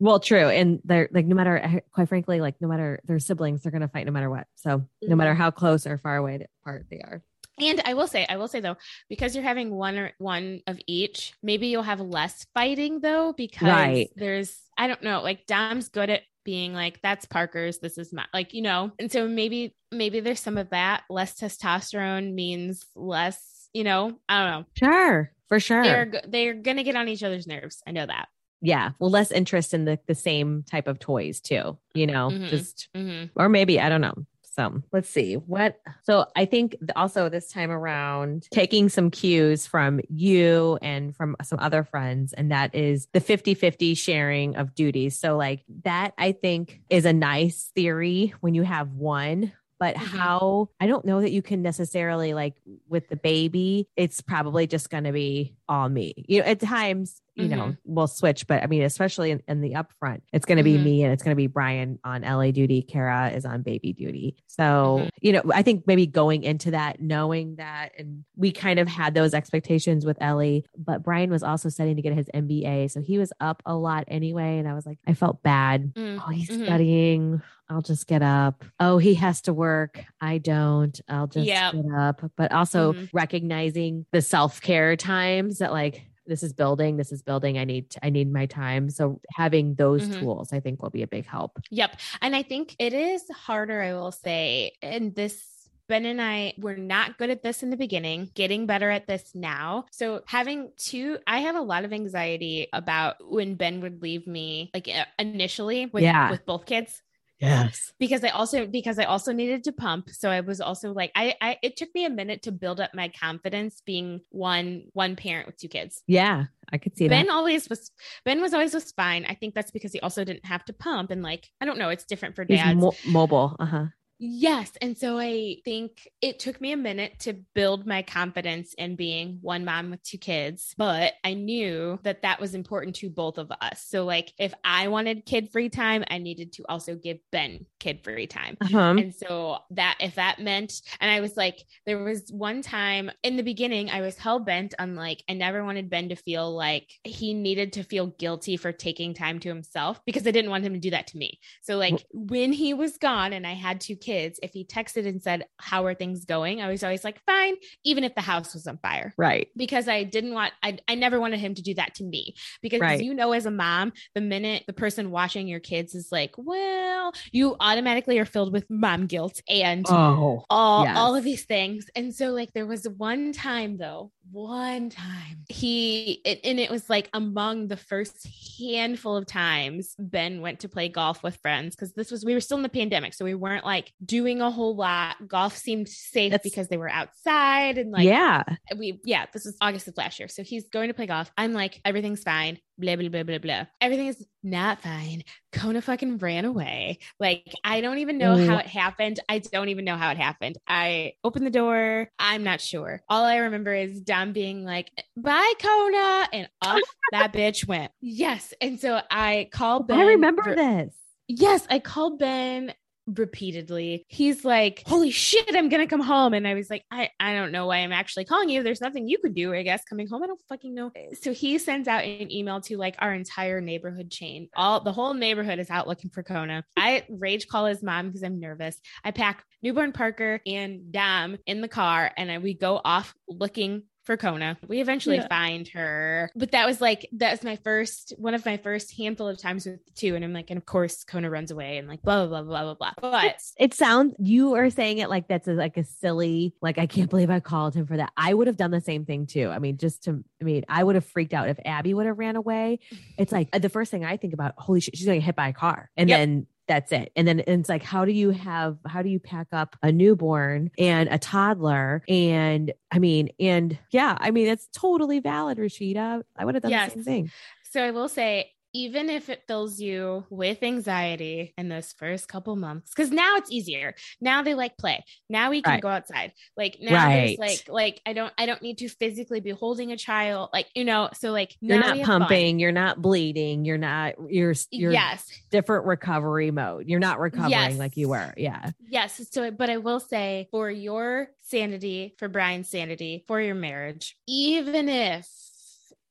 [0.00, 0.48] Well, true.
[0.48, 3.88] And they're like, no matter, quite frankly, like, no matter their siblings, they're going to
[3.88, 4.48] fight no matter what.
[4.56, 5.36] So, no matter Mhm.
[5.38, 7.22] how close or far away apart they are.
[7.60, 8.76] And I will say, I will say though,
[9.08, 13.68] because you're having one or one of each, maybe you'll have less fighting though, because
[13.68, 14.10] Right.
[14.16, 18.24] there's, I don't know, like Dom's good at being like, that's Parker's, this is my,
[18.34, 21.02] like, you know, and so maybe, maybe there's some of that.
[21.10, 24.66] Less testosterone means less, you know, I don't know.
[24.78, 25.32] Sure.
[25.48, 25.82] For sure.
[25.82, 27.82] They're they're gonna get on each other's nerves.
[27.86, 28.28] I know that.
[28.62, 28.90] yeah.
[28.98, 32.48] Well, less interest in the, the same type of toys too, you know, Mhm.
[32.48, 33.38] just, Mm-hmm.
[33.38, 34.14] or maybe, I don't know.
[34.54, 35.80] So let's see what.
[36.02, 41.58] So I think also this time around, taking some cues from you and from some
[41.58, 45.18] other friends, and that is the 50 50 sharing of duties.
[45.18, 49.52] So, like, that I think is a nice theory when you have one.
[49.80, 49.98] But Mhm.
[50.18, 52.54] how I don't know that you can necessarily like
[52.88, 56.14] with the baby, it's probably just going to be all me.
[56.28, 59.72] You know, at times, you know, we'll switch, but I mean, especially in, in the
[59.72, 60.82] upfront, it's going to be Mhm.
[60.84, 62.80] me and it's going to be Brian on Ellie duty.
[62.82, 64.36] Kara is on baby duty.
[64.46, 65.08] So, Mhm.
[65.20, 69.14] you know, I think maybe going into that, knowing that, and we kind of had
[69.14, 72.86] those expectations with Ellie, but Brian was also studying to get his MBA.
[72.88, 74.58] So he was up a lot anyway.
[74.58, 75.92] And I was like, I felt bad.
[75.94, 76.64] Mm, Oh, he's mhm.
[76.66, 77.42] studying.
[77.68, 78.62] I'll just get up.
[78.78, 80.04] Oh, he has to work.
[80.20, 81.00] I don't.
[81.08, 81.72] I'll just Yep.
[81.72, 82.30] get up.
[82.36, 83.08] But also Mhm.
[83.14, 86.96] recognizing the self care times that like this is building.
[86.96, 87.58] This is building.
[87.58, 87.94] I need.
[88.02, 88.88] I need my time.
[88.88, 90.20] So having those Mhm.
[90.20, 91.58] tools, I think, will be a big help.
[91.70, 92.00] Yep.
[92.22, 94.72] And I think it is harder, I will say.
[94.80, 95.50] And this
[95.86, 99.34] Ben and I were not good at this in the beginning, getting better at this
[99.34, 99.84] now.
[99.92, 104.70] So, having two, I have a lot of anxiety about when Ben would leave me,
[104.72, 104.88] like
[105.18, 106.30] initially with, Yeah.
[106.30, 107.02] with both kids.
[107.44, 107.92] Yes.
[107.98, 110.10] Because I also because I also needed to pump.
[110.10, 112.90] So I was also like I, I it took me a minute to build up
[112.94, 116.02] my confidence being one one parent with two kids.
[116.06, 117.32] Yeah, I could see ben that.
[117.32, 117.90] always was
[118.24, 119.24] Ben was always was fine.
[119.28, 121.90] I think that's because he also didn't have to pump and like I don't know,
[121.90, 122.80] it's different for dads.
[122.80, 123.56] mo- mobile.
[123.58, 123.86] Uh huh.
[124.26, 124.72] Yes.
[124.80, 129.38] And so I think it took me a minute to build my confidence in being
[129.42, 133.52] one mom with two kids, but I knew that that was important to both of
[133.60, 133.84] us.
[133.86, 138.02] So, like, if I wanted kid free time, I needed to also give Ben kid
[138.02, 138.56] free time.
[138.62, 138.94] Uh-huh.
[138.96, 143.36] And so that if that meant, and I was like, there was one time in
[143.36, 146.90] the beginning, I was hell bent on like, I never wanted Ben to feel like
[147.04, 150.72] he needed to feel guilty for taking time to himself because I didn't want him
[150.72, 151.40] to do that to me.
[151.60, 155.22] So, like, when he was gone and I had two kids, if he texted and
[155.22, 156.60] said, How are things going?
[156.60, 159.14] I was always like, Fine, even if the house was on fire.
[159.16, 159.48] Right.
[159.56, 162.34] Because I didn't want, I, I never wanted him to do that to me.
[162.62, 163.02] Because Right.
[163.02, 167.12] you know, as a mom, the minute the person watching your kids is like, Well,
[167.32, 170.44] you automatically are filled with mom guilt and Oh.
[170.50, 170.96] all Yes.
[170.96, 176.20] all of these things and so like there was one time though one time he
[176.24, 178.26] it, and it was like among the first
[178.58, 182.40] handful of times ben went to play golf with friends because this was we were
[182.40, 185.16] still in the pandemic so we weren't like doing a whole lot.
[185.28, 188.42] Golf seemed safe That's- because they were outside and like yeah.
[188.76, 190.28] we yeah this was august of last year.
[190.28, 191.30] So he's going to play golf.
[191.36, 192.58] I'm like everything's fine.
[192.78, 193.64] Blah blah blah blah blah.
[193.80, 195.22] Everything is not fine.
[195.52, 196.98] Kona fucking ran away.
[197.20, 199.20] Like i don't even know how it happened.
[199.28, 200.58] I don't even know how it happened.
[200.66, 202.10] I opened the door.
[202.18, 203.02] I'm not sure.
[203.08, 206.80] All i remember is dom being like bye kona and off
[207.12, 207.92] that bitch went.
[208.00, 208.52] Yes.
[208.60, 210.94] And so i called ben I remember for- this.
[211.26, 212.74] Yes, I called Ben
[213.06, 214.04] repeatedly.
[214.08, 217.52] He's like, "Holy shit, I'm gonna come home," and I was like, "I I don't
[217.52, 218.62] know why I'm actually calling you.
[218.62, 219.84] There's nothing you could do, I guess.
[219.84, 220.90] Coming home, I don't fucking know."
[221.20, 224.48] So he sends out an email to like our entire neighborhood chain.
[224.56, 226.64] All the whole neighborhood is out looking for Kona.
[226.76, 228.78] I rage call his mom because I'm nervous.
[229.04, 233.84] I pack newborn Parker and Dom in the car, and I, we go off looking
[234.04, 234.56] for Kona.
[234.68, 235.28] We eventually Yeah.
[235.28, 236.30] find her.
[236.36, 239.66] But that was like that was my first one of my first handful of times
[239.66, 240.14] with the two.
[240.14, 242.74] And I'm like, and of course Kona runs away and like blah blah blah blah
[242.74, 243.10] blah blah.
[243.10, 246.86] But it sounds you are saying it like that's a, like a silly like I
[246.86, 248.12] can't believe I called him for that.
[248.16, 249.48] I would have done the same thing too.
[249.48, 252.18] I mean, just to I mean, I would have freaked out if Abby would have
[252.18, 252.80] ran away.
[253.18, 255.36] It's like uh, the first thing I think about, holy shit, she's gonna get hit
[255.36, 256.18] by a car, and Yep.
[256.18, 257.12] then that's it.
[257.14, 260.70] And then it's like, how do you have how do you pack up a newborn
[260.78, 262.02] and a toddler?
[262.08, 266.22] And I mean, and yeah, I mean, it's totally valid, Rashida.
[266.36, 266.94] I would have done Yes.
[266.94, 267.30] the same thing.
[267.70, 272.56] so I will say even if it fills you with anxiety in those first couple
[272.56, 273.94] months, because now it's easier.
[274.20, 275.04] Now they like play.
[275.30, 275.82] Now we can Right.
[275.82, 276.32] go outside.
[276.56, 277.38] Like now Right.
[277.38, 280.50] like like I don't I don't need to physically be holding a child.
[280.52, 282.20] Like you know, so like You're now not have fun.
[282.22, 285.24] pumping, you're not bleeding, you're not you're you're yes.
[285.50, 286.88] different recovery mode.
[286.88, 287.78] You're not recovering Yes.
[287.78, 288.34] like you were.
[288.36, 288.70] Yeah.
[288.88, 289.20] Yes.
[289.30, 294.88] So, but I will say for your sanity, for Brian's sanity, for your marriage, even
[294.88, 295.28] if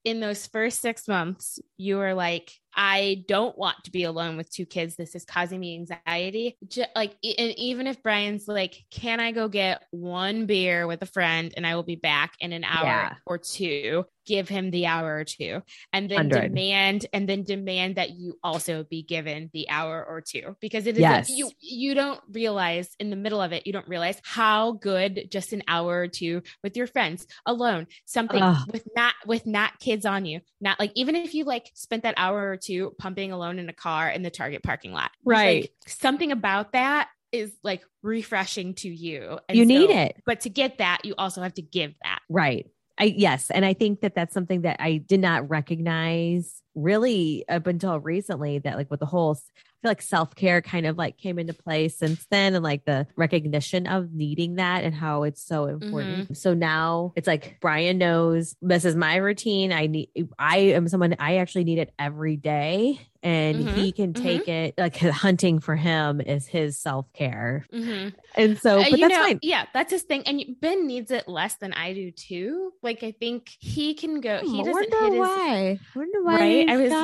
[0.03, 4.49] in those first six months you are like, I don't want to be alone with
[4.49, 4.95] two kids.
[4.95, 6.57] This is causing me anxiety.
[6.67, 11.05] Ju- like, and even if Brian's like, can I go get one beer with a
[11.05, 13.13] friend and I will be back in an hour Yeah.
[13.25, 14.05] or two?
[14.25, 16.49] Give him the hour or two and then 100.
[16.49, 20.95] demand and then demand that you also be given the hour or two because it
[20.95, 21.29] is Yes.
[21.29, 25.51] you you don't realize in the middle of it you don't realize how good just
[25.51, 28.67] an hour or two with your friends alone something Ugh.
[28.71, 32.13] with not with not kids on you not like even if you like spent that
[32.15, 35.63] hour or two pumping alone in a car in the target parking lot Right.
[35.63, 40.15] like, something about that is like refreshing to you And you need it.
[40.25, 42.67] but to get that you also have to give that Right.
[42.97, 47.67] I yes, and I think that that's something that I did not recognize really up
[47.67, 51.38] until recently that like with the whole I feel like self-care kind of like came
[51.38, 55.65] into play since then and like the recognition of needing that and how it's so
[55.65, 55.84] mm-hmm.
[55.84, 56.38] important.
[56.38, 59.73] So now it's like Brian knows this is my routine.
[59.73, 64.13] I need I am someone I actually need it every day and Mhm, he can
[64.13, 64.21] mhm.
[64.21, 67.65] take it like hunting for him is his self-care.
[67.73, 68.09] Mm-hmm.
[68.36, 69.39] And so Uh, but you that's know, fine.
[69.41, 70.23] yeah, that's his thing.
[70.27, 72.71] And Ben needs it less than I do too.
[72.83, 74.39] Like I think he can go.
[74.39, 75.19] He I doesn't wonder his.
[75.19, 75.79] why.
[75.95, 76.69] Wonder why Right?
[76.69, 76.91] I was.
[76.91, 77.03] Oh,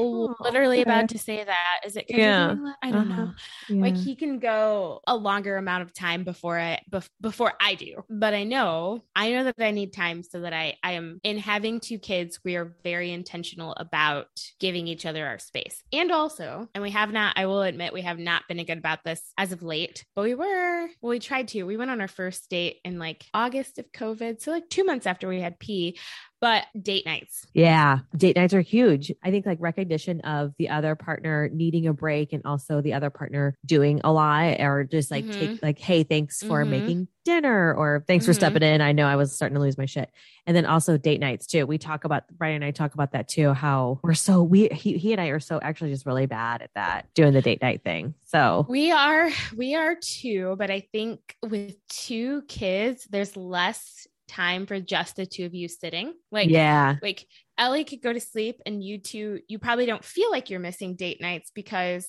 [0.00, 0.90] Oh, literally okay.
[0.90, 2.56] about to say that is it Yeah.
[2.82, 3.26] I don't Uh-huh.
[3.68, 3.80] know.
[3.80, 8.02] Like he can go a longer amount of time before I bef- before I do.
[8.08, 11.38] But I know I know that I need time so that I I am in
[11.38, 12.40] having two kids.
[12.44, 17.12] We are very intentional about giving each other our space, and also, and we have
[17.12, 17.34] not.
[17.36, 20.34] I will admit we have not been good about this as of late, but we
[20.34, 20.88] were.
[21.00, 21.64] Well, we tried to.
[21.64, 25.06] We went on our first date in like August of COVID, so like two months
[25.06, 25.98] after we had P.
[26.40, 27.46] but date nights.
[27.54, 29.12] Yeah, date nights are huge.
[29.22, 33.10] I think like recognition of the other partner needing a break and also the other
[33.10, 35.32] partner doing a lot or just like Mhm.
[35.32, 36.68] take like, hey, thanks for Mhm.
[36.68, 38.36] making dinner or thanks for Mhm.
[38.36, 38.80] stepping in.
[38.80, 40.10] I know I was starting to lose my shit.
[40.46, 41.66] And then also date nights too.
[41.66, 44.96] We talk about Brian and I talk about that too, how we're so we he,
[44.96, 47.84] he and I are so actually just really bad at that, doing the date night
[47.84, 48.14] thing.
[48.24, 54.66] So We are we are too, but I think with two kids, there's less time
[54.66, 56.14] for just the two of you sitting.
[56.30, 56.96] Like yeah.
[57.02, 57.26] like
[57.58, 60.94] Ellie could go to sleep and you two you probably don't feel like you're missing
[60.94, 62.08] date nights because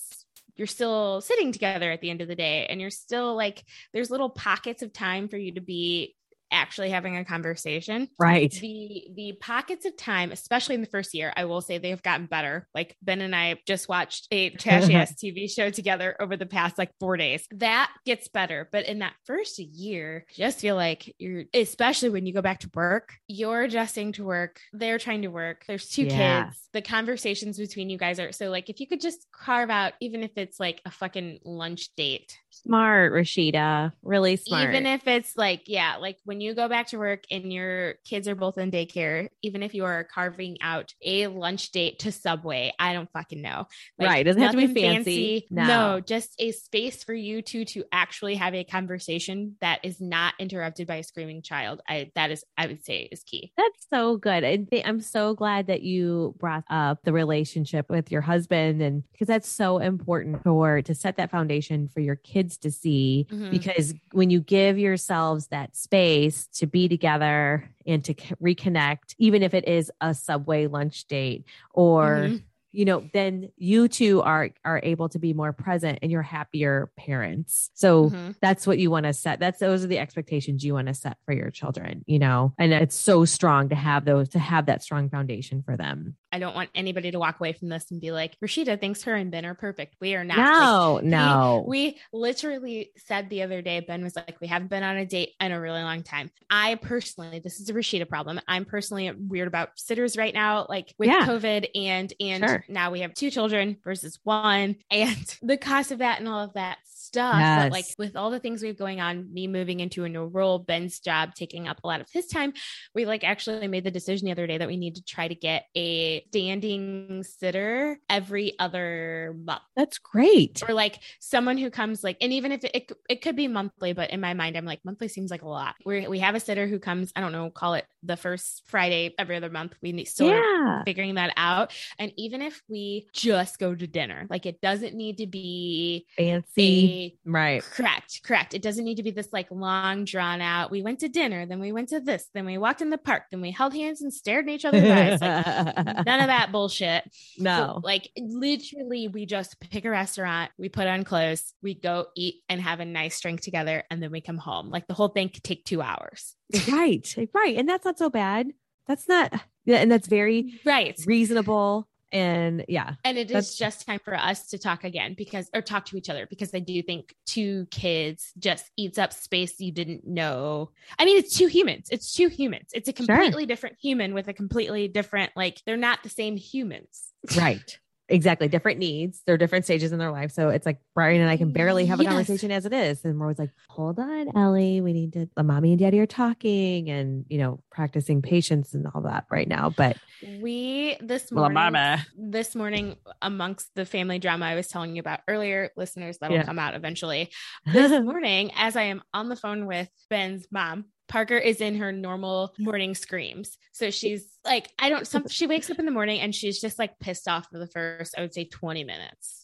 [0.55, 4.11] you're still sitting together at the end of the day and you're still like there's
[4.11, 6.15] little pockets of time for you to be
[6.51, 8.07] actually having a conversation.
[8.19, 8.51] Right.
[8.51, 12.03] the the pockets of time especially in the first year i will say they have
[12.03, 12.67] gotten better.
[12.73, 16.77] Like ben and i just watched a trashy ass tv show together over the past
[16.77, 17.45] like four days.
[17.51, 18.67] That gets better.
[18.71, 22.69] But in that first year just feel like you're especially when you go back to
[22.73, 24.59] work you're adjusting to work.
[24.73, 25.63] They're trying to work.
[25.67, 26.45] There's two Yeah.
[26.45, 26.59] kids.
[26.73, 30.23] The conversations between you guys are so like if you could just carve out even
[30.23, 33.93] if it's like a fucking lunch date Smart, Rashida.
[34.03, 34.69] Really smart.
[34.69, 38.27] even if it's like, yeah, like when you go back to work and your kids
[38.27, 42.73] are both in daycare, even if you are carving out a lunch date to Subway,
[42.77, 43.67] I don't fucking know.
[43.99, 45.47] Right, doesn't have to be nothing fancy.
[45.49, 45.65] No.
[45.65, 45.99] No.
[45.99, 50.87] just a space for you two to actually have a conversation that is not interrupted
[50.87, 51.81] by a screaming child.
[51.87, 53.53] I that is, I would say, is key.
[53.57, 54.43] That's so good.
[54.43, 59.27] I I'm so glad that you brought up the relationship with your husband and because
[59.27, 63.51] that's so important for to set that foundation for your kids to see Mhm.
[63.51, 69.53] because when you give yourselves that space to be together and to reconnect even if
[69.53, 72.41] it is a subway lunch date or Mhm.
[72.73, 76.89] you know then you two are are able to be more present and you're happier
[76.97, 78.35] parents so Mhm.
[78.41, 81.17] that's what you want to set that's those are the expectations you want to set
[81.25, 84.81] for your children you know and it's so strong to have those to have that
[84.81, 88.11] strong foundation for them I don't want anybody to walk away from this and be
[88.11, 89.95] like, Rashida thinks her and Ben are perfect.
[89.99, 90.37] We are not.
[90.37, 94.83] Like, no no We literally said the other day, Ben was like, We haven't been
[94.83, 96.31] on a date in a really long time.
[96.49, 98.39] I personally, this is a Rashida problem.
[98.47, 101.25] I'm personally weird about sitters right now, like with Yeah.
[101.27, 102.65] COVID and and Sure.
[102.69, 104.75] now we have two children versus one.
[104.91, 106.77] And the cost of that and all of that
[107.11, 107.35] stuff.
[107.39, 107.63] Yes.
[107.63, 110.25] But like with all the things we have going on, me moving into a new
[110.25, 112.53] role, Ben's job taking up a lot of his time,
[112.95, 115.35] we like actually made the decision the other day that we need to try to
[115.35, 119.61] get a standing sitter every other month.
[119.75, 120.63] That's great.
[120.67, 123.93] Or like someone who comes like and even if it, it, it could be monthly
[123.93, 125.75] but in my mind i'm like monthly seems like a lot.
[125.85, 129.13] We we have a sitter who comes i don't know call it the first friday
[129.19, 129.75] every other month.
[129.81, 130.83] We need still yeah.
[130.83, 131.73] figuring that out.
[131.99, 137.00] And even if we just go to dinner like it doesn't need to be fancy
[137.25, 138.53] right Correct, correct.
[138.53, 140.71] It doesn't need to be this like long drawn out.
[140.71, 143.23] We went to dinner, then we went to this, then we walked in the park,
[143.31, 145.21] then we held hands and stared in each other's eyes.
[145.21, 147.03] Like none of that bullshit.
[147.37, 152.07] So, no like literally, we just pick a restaurant, we put on clothes, we go
[152.15, 154.69] eat and have a nice drink together, and then we come home.
[154.69, 156.35] Like the whole thing could take two hours.
[156.71, 158.47] right right and that's not so bad
[158.87, 159.31] that's not
[159.67, 160.99] and that's very Right.
[161.05, 165.61] reasonable and yeah And it is just time for us to talk again because, or
[165.61, 169.71] talk to each other because I do think two kids just eats up space you
[169.71, 170.71] didn't know.
[170.99, 171.87] I mean, it's two humans.
[171.91, 172.69] It's two humans.
[172.73, 173.05] It's a Sure.
[173.05, 177.13] completely different human with a completely different, like, they're not the same humans.
[177.37, 177.77] right
[178.09, 181.37] exactly different needs they're different stages in their life so it's like brian and i
[181.37, 182.11] can barely have a Yes.
[182.11, 185.43] conversation as it is and we're always like hold on ellie we need to the
[185.43, 189.69] mommy and daddy are talking and you know practicing patience and all that right now
[189.69, 192.05] but We, this morning, mama.
[192.15, 196.43] this morning, amongst the family drama I was telling you about earlier, listeners, that'll Yeah.
[196.43, 197.31] come out eventually.
[197.65, 201.91] this morning, as I am on the phone with Ben's mom, Parker is in her
[201.91, 203.57] normal morning screams.
[203.73, 206.79] So she's like, I don't, some, she wakes up in the morning and she's just
[206.79, 209.40] like pissed off for the first, I would say 20 minutes.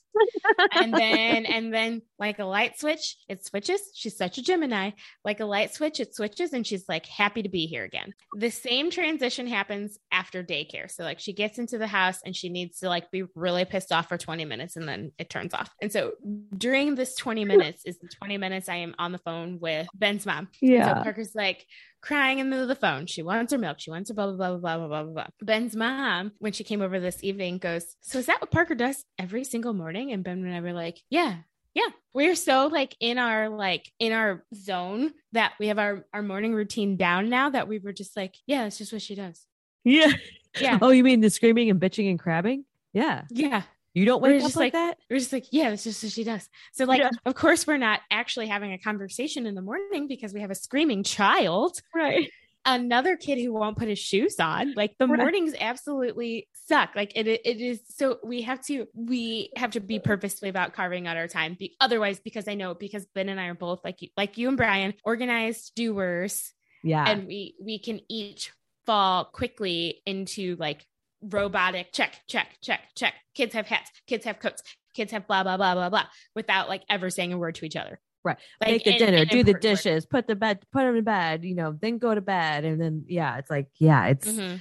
[0.73, 3.81] And then, and then like a light switch, it switches.
[3.93, 4.91] She's such a Gemini.
[5.23, 8.13] Like a light switch, it switches and she's like happy to be here again.
[8.37, 10.89] The same transition happens after daycare.
[10.89, 13.91] So like she gets into the house and she needs to like be really pissed
[13.91, 15.69] off for 20 minutes and then it turns off.
[15.81, 16.13] And so
[16.57, 20.25] during this 20 minutes is the 20 minutes I am on the phone with Ben's
[20.25, 20.49] mom.
[20.61, 20.95] Yeah.
[20.95, 21.65] So Parker's like
[22.07, 23.05] crying in the middle of the phone.
[23.05, 23.79] She wants her milk.
[23.79, 25.27] She wants her blah, blah, blah, blah, blah, blah, blah, blah.
[25.41, 29.03] Ben's mom, when she came over this evening, goes, So is that what Parker does
[29.19, 30.11] every single morning?
[30.11, 31.35] And Ben and I were like, Yeah.
[31.73, 31.89] Yeah.
[32.13, 36.55] We're so like in our like in our zone that we have our our morning
[36.55, 39.45] routine down now that we were just like, yeah, it's just what she does.
[39.83, 40.11] yeah
[40.59, 40.79] Yeah.
[40.81, 43.61] oh you mean the screaming and bitching and crabbing yeah Yeah.
[43.97, 46.03] You don't We're wake up just like, like- that We're just like, yeah, that's just
[46.03, 46.47] what she does.
[46.73, 47.09] So, like, Yeah.
[47.25, 50.55] of course, we're not actually having a conversation in the morning because we have a
[50.55, 51.81] screaming child.
[51.93, 52.29] right
[52.67, 54.73] another kid who won't put his shoes on.
[54.73, 55.17] Like the right.
[55.17, 56.91] mornings absolutely suck.
[56.95, 57.79] Like it, it is.
[57.95, 61.55] So we have to, we have to be purposefully about carving out our time.
[61.57, 64.49] Be, otherwise, because I know, because Ben and I are both like you, like you
[64.49, 66.53] and Brian, organized doers.
[66.83, 67.05] Yeah.
[67.07, 68.51] And we, we can each
[68.85, 70.85] fall quickly into like
[71.21, 73.13] robotic check, check, check, check.
[73.35, 74.63] Kids have hats, kids have coats,
[74.93, 76.05] kids have blah, blah, blah, blah, blah,
[76.35, 77.99] without like ever saying a word to each other.
[78.23, 78.37] Right.
[78.59, 80.09] Like, Make the and, dinner, and do the dishes, work.
[80.09, 82.65] put the bed, put them in bed, you know, then go to bed.
[82.65, 84.57] And then, yeah, it's like, yeah, it's, mm-hmm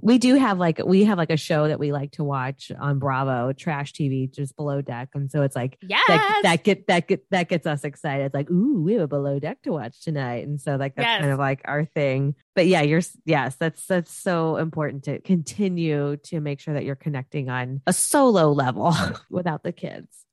[0.00, 2.98] we do have like we have like a show that we like to watch on
[2.98, 7.08] Bravo, trash TV, just below deck, and so it's like yeah, that, that get that
[7.08, 8.24] get that gets us excited.
[8.26, 11.06] It's like ooh, we have a below deck to watch tonight, and so like that's
[11.06, 11.20] yes.
[11.20, 12.34] kind of like our thing.
[12.54, 16.96] But yeah, you're yes, that's that's so important to continue to make sure that you're
[16.96, 18.94] connecting on a solo level
[19.30, 20.24] without the kids.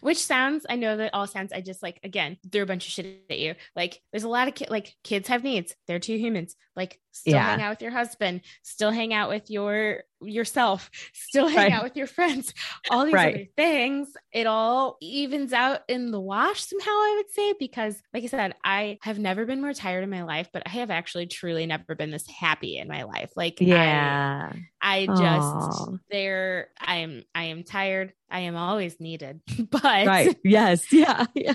[0.00, 2.92] Which sounds, I know that all sounds, I just like, again, threw a bunch of
[2.92, 3.54] shit at you.
[3.74, 5.74] Like, there's a lot of kids, like, kids have needs.
[5.86, 6.56] They're two humans.
[6.76, 7.50] Like, still yeah.
[7.50, 11.72] hang out with your husband, still hang out with your yourself, still hang right.
[11.72, 12.52] out with your friends,
[12.90, 13.34] all these right.
[13.34, 14.08] other things.
[14.32, 18.54] It all evens out in the wash somehow, I would say, because like I said,
[18.64, 21.94] I have never been more tired in my life, but I have actually truly never
[21.94, 23.30] been this happy in my life.
[23.36, 28.12] Like, yeah, I, I just there, I am, I am tired.
[28.30, 29.40] I am always needed,
[29.70, 30.36] but right.
[30.44, 30.92] Yes.
[30.92, 31.26] Yeah.
[31.34, 31.54] Yeah.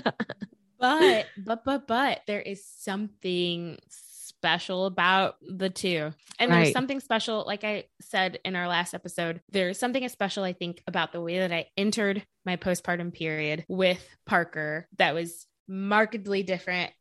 [0.78, 3.78] But, but, but, but there is something
[4.44, 6.12] special about the two.
[6.38, 6.64] And right.
[6.64, 10.82] there's something special, like I said in our last episode, there's something special, I think,
[10.86, 16.92] about the way that I entered my postpartum period with Parker that was markedly different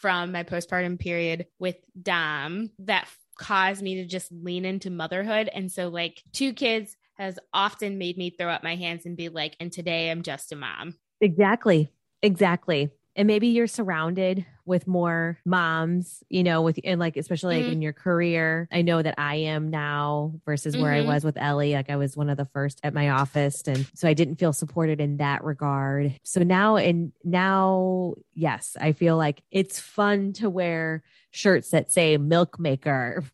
[0.00, 3.06] from my postpartum period with Dom that
[3.38, 5.48] caused me to just lean into motherhood.
[5.54, 9.28] And so, like, two kids has often made me throw up my hands and be
[9.28, 10.96] like, and today I'm just a mom.
[11.20, 11.92] Exactly.
[12.20, 17.64] Exactly and maybe you're surrounded with more moms, you know, with and like especially like
[17.64, 17.72] mm-hmm.
[17.72, 18.68] in your career.
[18.70, 21.10] I know that I am now versus where mm-hmm.
[21.10, 21.74] I was with Ellie.
[21.74, 23.62] Like I was one of the first at my office.
[23.66, 26.18] And so I didn't feel supported in that regard.
[26.22, 31.02] So now and now, yes, I feel like it's fun to wear
[31.32, 33.24] shirts that say milk maker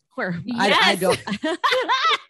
[0.45, 0.77] yes.
[0.83, 1.19] I, I don't.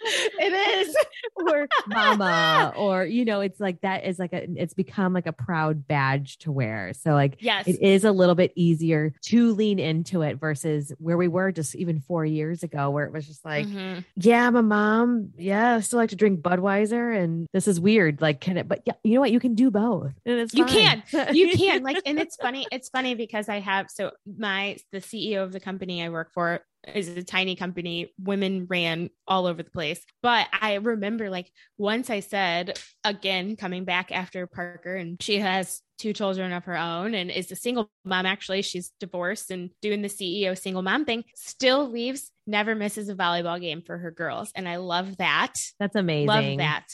[0.08, 0.96] It is.
[1.36, 5.34] Or mama or you know it's like that is like a it's become like a
[5.34, 6.94] proud badge to wear.
[6.94, 7.68] So like yes.
[7.68, 11.76] it is a little bit easier to lean into it versus where we were just
[11.76, 14.00] even four years ago where it was just like mm-hmm.
[14.16, 18.22] yeah i'm a mom yeah i still like to drink budweiser and this is weird
[18.22, 19.32] like can it but yeah you know what?
[19.32, 21.04] You can do both and it's you fine.
[21.10, 21.36] can.
[21.36, 21.84] You can.
[21.84, 25.60] Like and it's funny it's funny because i have so my the ceo of the
[25.60, 26.62] company i work for
[26.94, 28.14] is a tiny company.
[28.20, 30.02] Women ran all over the place.
[30.22, 35.82] But I remember like once I said, again, coming back after Parker, and she has
[35.98, 38.26] two children of her own and is a single mom.
[38.26, 43.16] Actually, she's divorced and doing the CEO single mom thing, still leaves, never misses a
[43.16, 44.52] volleyball game for her girls.
[44.56, 45.54] And I love that.
[45.80, 46.28] That's amazing.
[46.28, 46.86] Love that.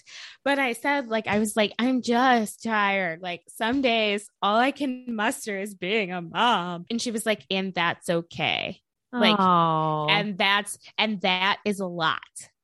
[0.43, 3.21] But I said, like, I was like, I'm just tired.
[3.21, 6.85] Like, some days all I can muster is being a mom.
[6.89, 8.79] And she was like, and that's okay.
[9.13, 10.07] Like, oh.
[10.09, 12.19] and that's, and that is a lot.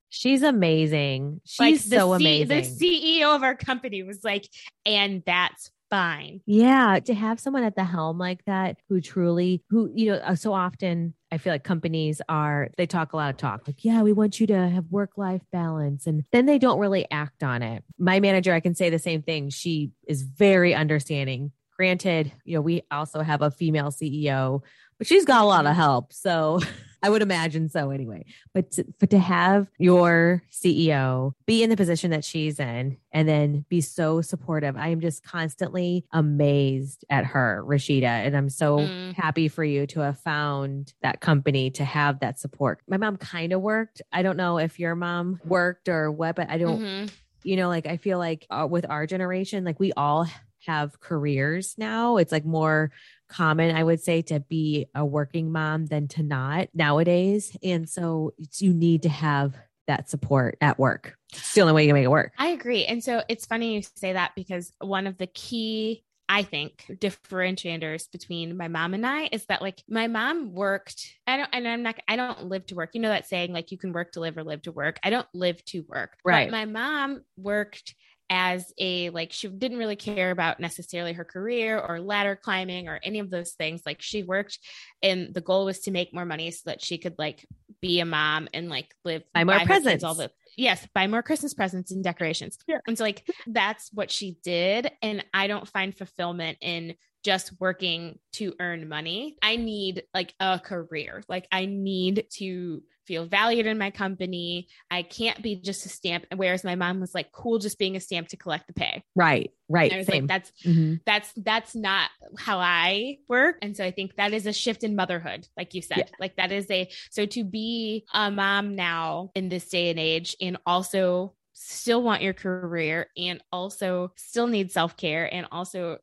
[0.10, 1.42] She's amazing.
[1.46, 2.78] She's like so C- amazing.
[2.80, 4.50] The CEO of our company was like,
[4.86, 6.42] and that's fine.
[6.46, 7.00] Yeah.
[7.00, 10.54] To have someone at the helm like that who truly, who, you know, uh, so
[10.54, 14.14] often I feel like companies are, they talk a lot of talk like, yeah, we
[14.14, 16.08] want you to have work life balance.
[16.08, 17.84] And then they don't really act on it.
[17.98, 19.50] My manager, I can say the same thing.
[19.50, 21.52] She is very understanding.
[21.76, 24.64] Granted, you know, we also have a female CEO
[25.00, 26.14] but she's got a lot of help.
[26.14, 26.60] So
[27.02, 28.26] I would imagine so anyway.
[28.54, 33.28] But to, but to have your CEO be in the position that she's in and
[33.28, 38.04] then be so supportive, I am just constantly amazed at her, Rashida.
[38.04, 39.14] And I'm so mm.
[39.16, 42.82] happy for you to have found that company to have that support.
[42.88, 44.02] My mom kind of worked.
[44.12, 47.16] I don't know if your mom worked or what, but I don't, mm-hmm.
[47.44, 50.28] you know, like I feel like uh, with our generation, like we all
[50.66, 52.18] have careers now.
[52.18, 52.92] It's like more
[53.30, 57.56] common, I would say, to be a working mom than to not nowadays.
[57.64, 59.56] And so you need to have
[59.88, 61.16] that support at work.
[61.34, 62.34] It's the only way you can make it work.
[62.38, 62.86] I agree.
[62.86, 68.12] And so it's funny you say that because one of the key I think differentiators
[68.12, 71.18] between my mom and I is that like my mom worked.
[71.26, 71.96] I don't, and I'm not.
[72.08, 72.92] I don't live to work.
[72.94, 75.00] You know that saying like you can work to live or live to work.
[75.02, 76.18] I don't live to work.
[76.24, 76.46] Right.
[76.46, 77.96] But my mom worked
[78.30, 83.00] as a like she didn't really care about necessarily her career or ladder climbing or
[83.04, 83.82] any of those things.
[83.86, 84.60] Like she worked
[85.02, 87.46] and the goal was to make more money so that she could like
[87.82, 90.04] be a mom and like live buy more presents.
[90.04, 92.58] all the yes buy more christmas presents and decorations.
[92.68, 92.80] Yeah.
[92.88, 94.92] and so like that's what she did.
[95.02, 99.38] And i don't find fulfillment in just working to earn money.
[99.42, 101.24] I need like a career.
[101.28, 104.68] Like I need to feel valued in my company.
[104.92, 106.26] I can't be just a stamp.
[106.36, 109.04] Whereas my mom was like, cool, just being a stamp to collect the pay.
[109.16, 109.52] Right.
[109.68, 109.92] Right.
[109.92, 110.24] And I was Same.
[110.24, 110.94] like, that's Mm-hmm.
[111.06, 113.58] that's that's not how I work.
[113.62, 115.98] And so I think that is a shift in motherhood, like you said.
[115.98, 116.16] Yeah.
[116.20, 120.36] Like that is a so to be a mom now in this day and age
[120.40, 125.98] and also still want your career and also still need self-care and also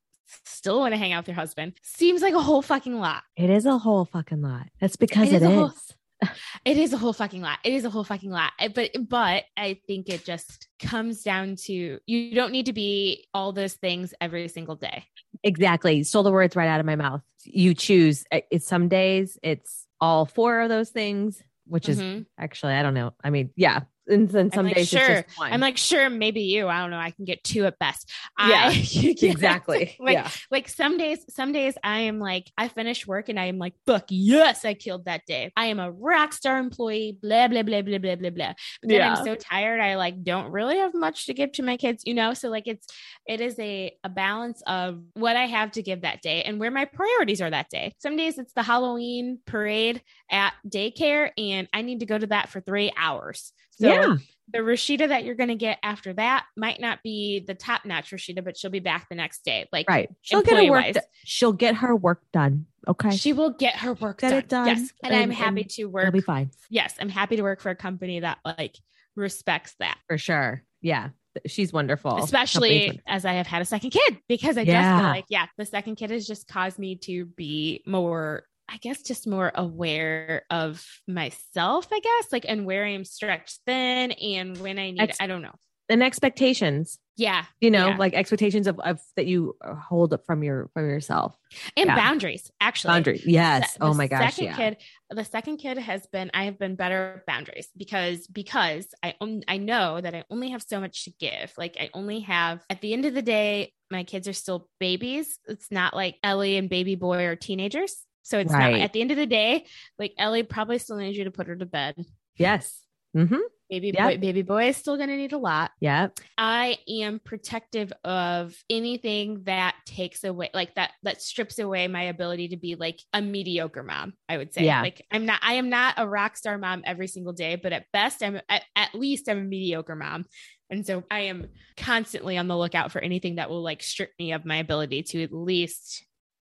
[0.45, 3.23] still want to hang out with your husband seems like a whole fucking lot.
[3.37, 4.67] It is a whole fucking lot.
[4.81, 5.95] That's because It it is whole- is.
[6.65, 7.59] It is a whole fucking lot.
[7.63, 8.53] It is a whole fucking lot.
[8.75, 13.53] But but I think it just comes down to you don't need to be all
[13.53, 15.05] those things every single day.
[15.45, 16.03] Exactly.
[16.05, 17.21] Stole the words right out of my mouth.
[17.45, 18.25] You choose.
[18.33, 22.25] uh, It's some days it's all four of those things, which is Mhm.
[22.39, 23.13] actually I don't know.
[23.23, 23.83] I mean, yeah.
[24.09, 25.01] And then some like, days sure.
[25.01, 25.53] it's just one.
[25.53, 26.69] I'm like, sure, maybe you.
[26.69, 26.99] I don't know.
[26.99, 28.11] I can get two at best.
[28.39, 28.87] Yeah, I,
[29.23, 29.97] exactly.
[30.01, 30.31] like, yeah.
[30.51, 33.75] like some days, some days I am like, I finish work and I am like,
[33.87, 35.53] fuck yes, I killed that day.
[35.57, 38.53] I am a rock star employee, blah, blah, blah, blah, blah, blah, blah.
[38.83, 39.15] But then Yeah.
[39.15, 39.81] I'm so tired.
[39.81, 42.35] I like don't really have much to give to my kids, you know?
[42.35, 42.87] So like it's,
[43.27, 46.71] it is a, a balance of what I have to give that day and where
[46.71, 47.95] my priorities are that day.
[47.99, 52.51] Some days it's the Halloween parade at daycare and I need to go to that
[52.51, 53.53] for three hours.
[53.77, 54.17] So yeah.
[54.53, 58.11] the Rashida that you're going to get after that might not be the top notch
[58.11, 59.67] Rashida, but she'll be back the next day.
[59.73, 60.09] Like, Right.
[60.23, 60.93] She'll get her work.
[60.95, 62.67] do- she'll get her work done.
[62.89, 63.11] Okay.
[63.17, 64.39] she will get her work Get done.
[64.39, 64.91] it done, Yes.
[65.03, 66.13] And, I'm happy and to It'll work.
[66.13, 66.95] be fine Yes.
[67.01, 68.77] I'm happy to work for a company that like
[69.17, 70.63] respects that, for sure.
[70.83, 71.09] Yeah.
[71.47, 72.17] She's wonderful.
[72.19, 73.03] Especially wonderful.
[73.07, 75.01] as I have had a second kid because I just Yeah.
[75.01, 78.45] feel like, yeah, the second kid has just caused me to be more.
[78.69, 84.13] I guess just more aware of myself, I guess, like, and where I'm stretched thin
[84.13, 85.55] and when I need, Ex- I don't know.
[85.89, 86.99] and expectations.
[87.19, 87.45] Yeah.
[87.61, 87.97] You know, Yeah.
[87.97, 91.35] like expectations of, of that you uh, hold up from your from yourself.
[91.77, 91.95] And Yeah.
[91.97, 92.93] boundaries, actually.
[92.93, 93.25] Boundaries.
[93.25, 93.73] Yes.
[93.73, 94.35] Se- oh the my gosh.
[94.35, 94.57] second Yeah.
[94.57, 94.77] kid
[95.11, 99.15] the second kid has been i have been better at boundaries because because i
[99.47, 102.81] i know that i only have so much to give like i only have at
[102.81, 106.69] the end of the day my kids are still babies it's not like ellie and
[106.69, 108.73] baby boy are teenagers so it's Right.
[108.73, 109.65] not at the end of the day
[109.99, 111.95] like ellie probably still needs you to put her to bed
[112.37, 112.83] Yes.
[113.17, 113.39] Mm-hmm.
[113.71, 113.99] baby Yep.
[114.11, 116.09] boy baby boy is still going to need a lot Yeah.
[116.37, 122.49] I am protective of anything that takes away like that that strips away my ability
[122.49, 124.65] to be like a mediocre mom, I would say.
[124.65, 124.83] Yeah.
[124.83, 127.87] Like I'm not I am not a rock star mom every single day, but at
[127.93, 130.27] best I'm at, at least I'm a mediocre mom.
[130.69, 131.47] And so I am
[131.77, 135.23] constantly on the lookout for anything that will like strip me of my ability to
[135.23, 136.05] at least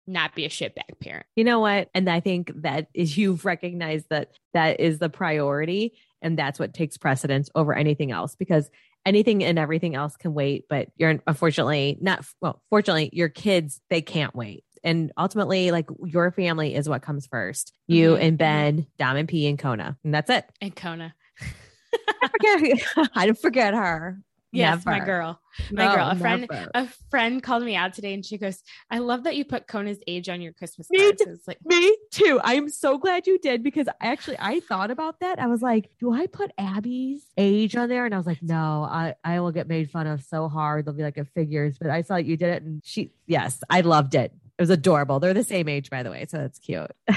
[0.10, 1.26] not be a shitbag parent.
[1.36, 1.90] You know what?
[1.94, 6.74] And I think that is you've recognized that that is the priority and that's what
[6.74, 8.70] takes precedence over anything else because
[9.06, 14.02] anything and everything else can wait, but you're unfortunately not well, fortunately your kids they
[14.02, 14.64] can't wait.
[14.84, 17.74] And ultimately like your family is what comes first.
[17.88, 19.98] You Mhm, and Ben, Dom and P and Kona.
[20.04, 20.46] And that's it.
[20.62, 21.14] And Kona.
[22.22, 22.82] I forget
[23.16, 24.20] I forget her.
[24.52, 25.40] Yes, my girl.
[25.72, 26.08] My No, girl.
[26.10, 26.72] A friend never.
[26.74, 30.00] a friend called me out today and she goes, I love that you put Kona's
[30.08, 31.24] age on your Christmas Me cards.
[31.24, 31.32] too.
[31.32, 32.40] It's like Me too.
[32.44, 35.38] I'm so glad you did because I actually I thought about that.
[35.40, 38.06] I was like, do I put Abby's age on there?
[38.06, 40.86] And I was like, no, I, I will get made fun of so hard.
[40.86, 43.82] They'll be like a figures, but I saw you did it and she yes, I
[43.82, 44.32] loved it.
[44.58, 45.20] It was adorable.
[45.22, 46.92] They're the same age, by the way, so that's cute.
[47.08, 47.14] I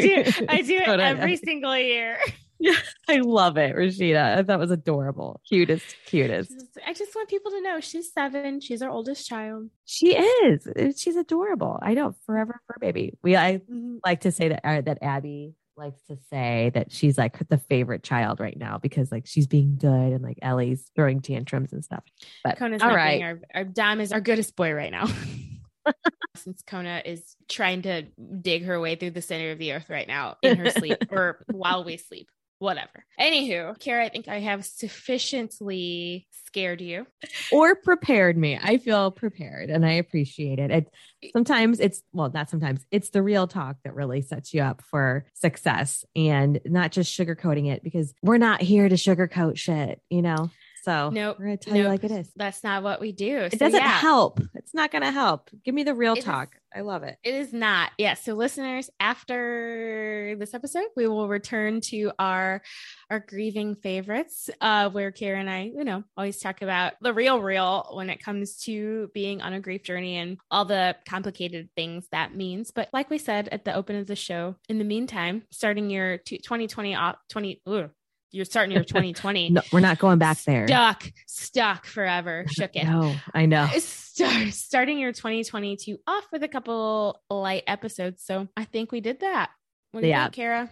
[0.00, 2.18] do I do it every single year.
[3.08, 4.46] I love it, Rashida.
[4.46, 5.40] That was adorable.
[5.48, 6.52] Cutest, cutest.
[6.86, 8.60] I just want people to know she's seven.
[8.60, 9.70] She's our oldest child.
[9.84, 10.68] She is.
[10.98, 11.78] She's adorable.
[11.82, 12.14] I know.
[12.26, 13.14] Forever fur baby.
[13.22, 13.60] We I
[14.04, 18.02] like to say that uh, that Abby likes to say that she's like the favorite
[18.02, 22.02] child right now because like she's being good and like Ellie's throwing tantrums and stuff.
[22.44, 25.06] But Kona's all right, our, our Dom is our goodest boy right now.
[26.36, 28.02] Since Kona is trying to
[28.40, 31.44] dig her way through the center of the earth right now in her sleep or
[31.50, 32.28] while we sleep.
[32.58, 33.04] Whatever.
[33.20, 37.06] Anywho, Kara, I think I have sufficiently scared you.
[37.52, 38.58] or prepared me.
[38.60, 40.70] I feel prepared and I appreciate it.
[40.70, 41.32] it.
[41.32, 42.84] Sometimes it's well, not sometimes.
[42.90, 47.70] It's the real talk that really sets you up for success and not just sugarcoating
[47.70, 50.50] it because we're not here to sugarcoat shit, you know.
[50.82, 52.30] So Nope, we're gonna tell you like it is.
[52.36, 53.38] That's not what we do.
[53.38, 53.98] It So, doesn't yeah.
[53.98, 54.40] help.
[54.54, 55.50] It's not gonna help.
[55.64, 56.54] Give me the real It is- talk.
[56.76, 57.16] I love it.
[57.24, 57.92] It is not.
[57.96, 58.12] Yeah.
[58.12, 62.62] So listeners, after this episode, we will return to our
[63.10, 67.40] our grieving favorites, uh, where Kara and I, you know, always talk about the real
[67.40, 72.06] real when it comes to being on a grief journey and all the complicated things
[72.12, 72.70] that means.
[72.70, 76.18] But like we said at the open of the show, in the meantime, starting your
[76.18, 77.90] two- 2020 off 20 ugh,
[78.30, 79.50] you're starting your 2020.
[79.50, 80.66] no, we're not going back there.
[80.66, 82.44] Stuck, stuck forever.
[82.48, 82.84] Shook it.
[82.84, 83.66] No, I know.
[83.78, 88.22] Start, starting your 2022 off with a couple light episodes.
[88.24, 89.50] So I think we did that.
[89.92, 90.24] What do you Yeah.
[90.24, 90.70] think, Kara?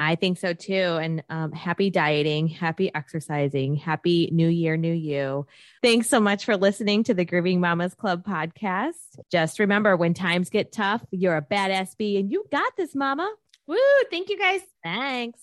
[0.00, 0.72] I think so too.
[0.72, 5.46] And um, happy dieting, happy exercising, happy new year, new you.
[5.82, 8.94] Thanks so much for listening to the Grieving Mamas Club podcast.
[9.30, 13.32] Just remember when times get tough, you're a badass bee and you got this, mama.
[13.68, 13.76] Woo!
[14.10, 14.60] Thank you guys.
[14.82, 15.40] Thanks.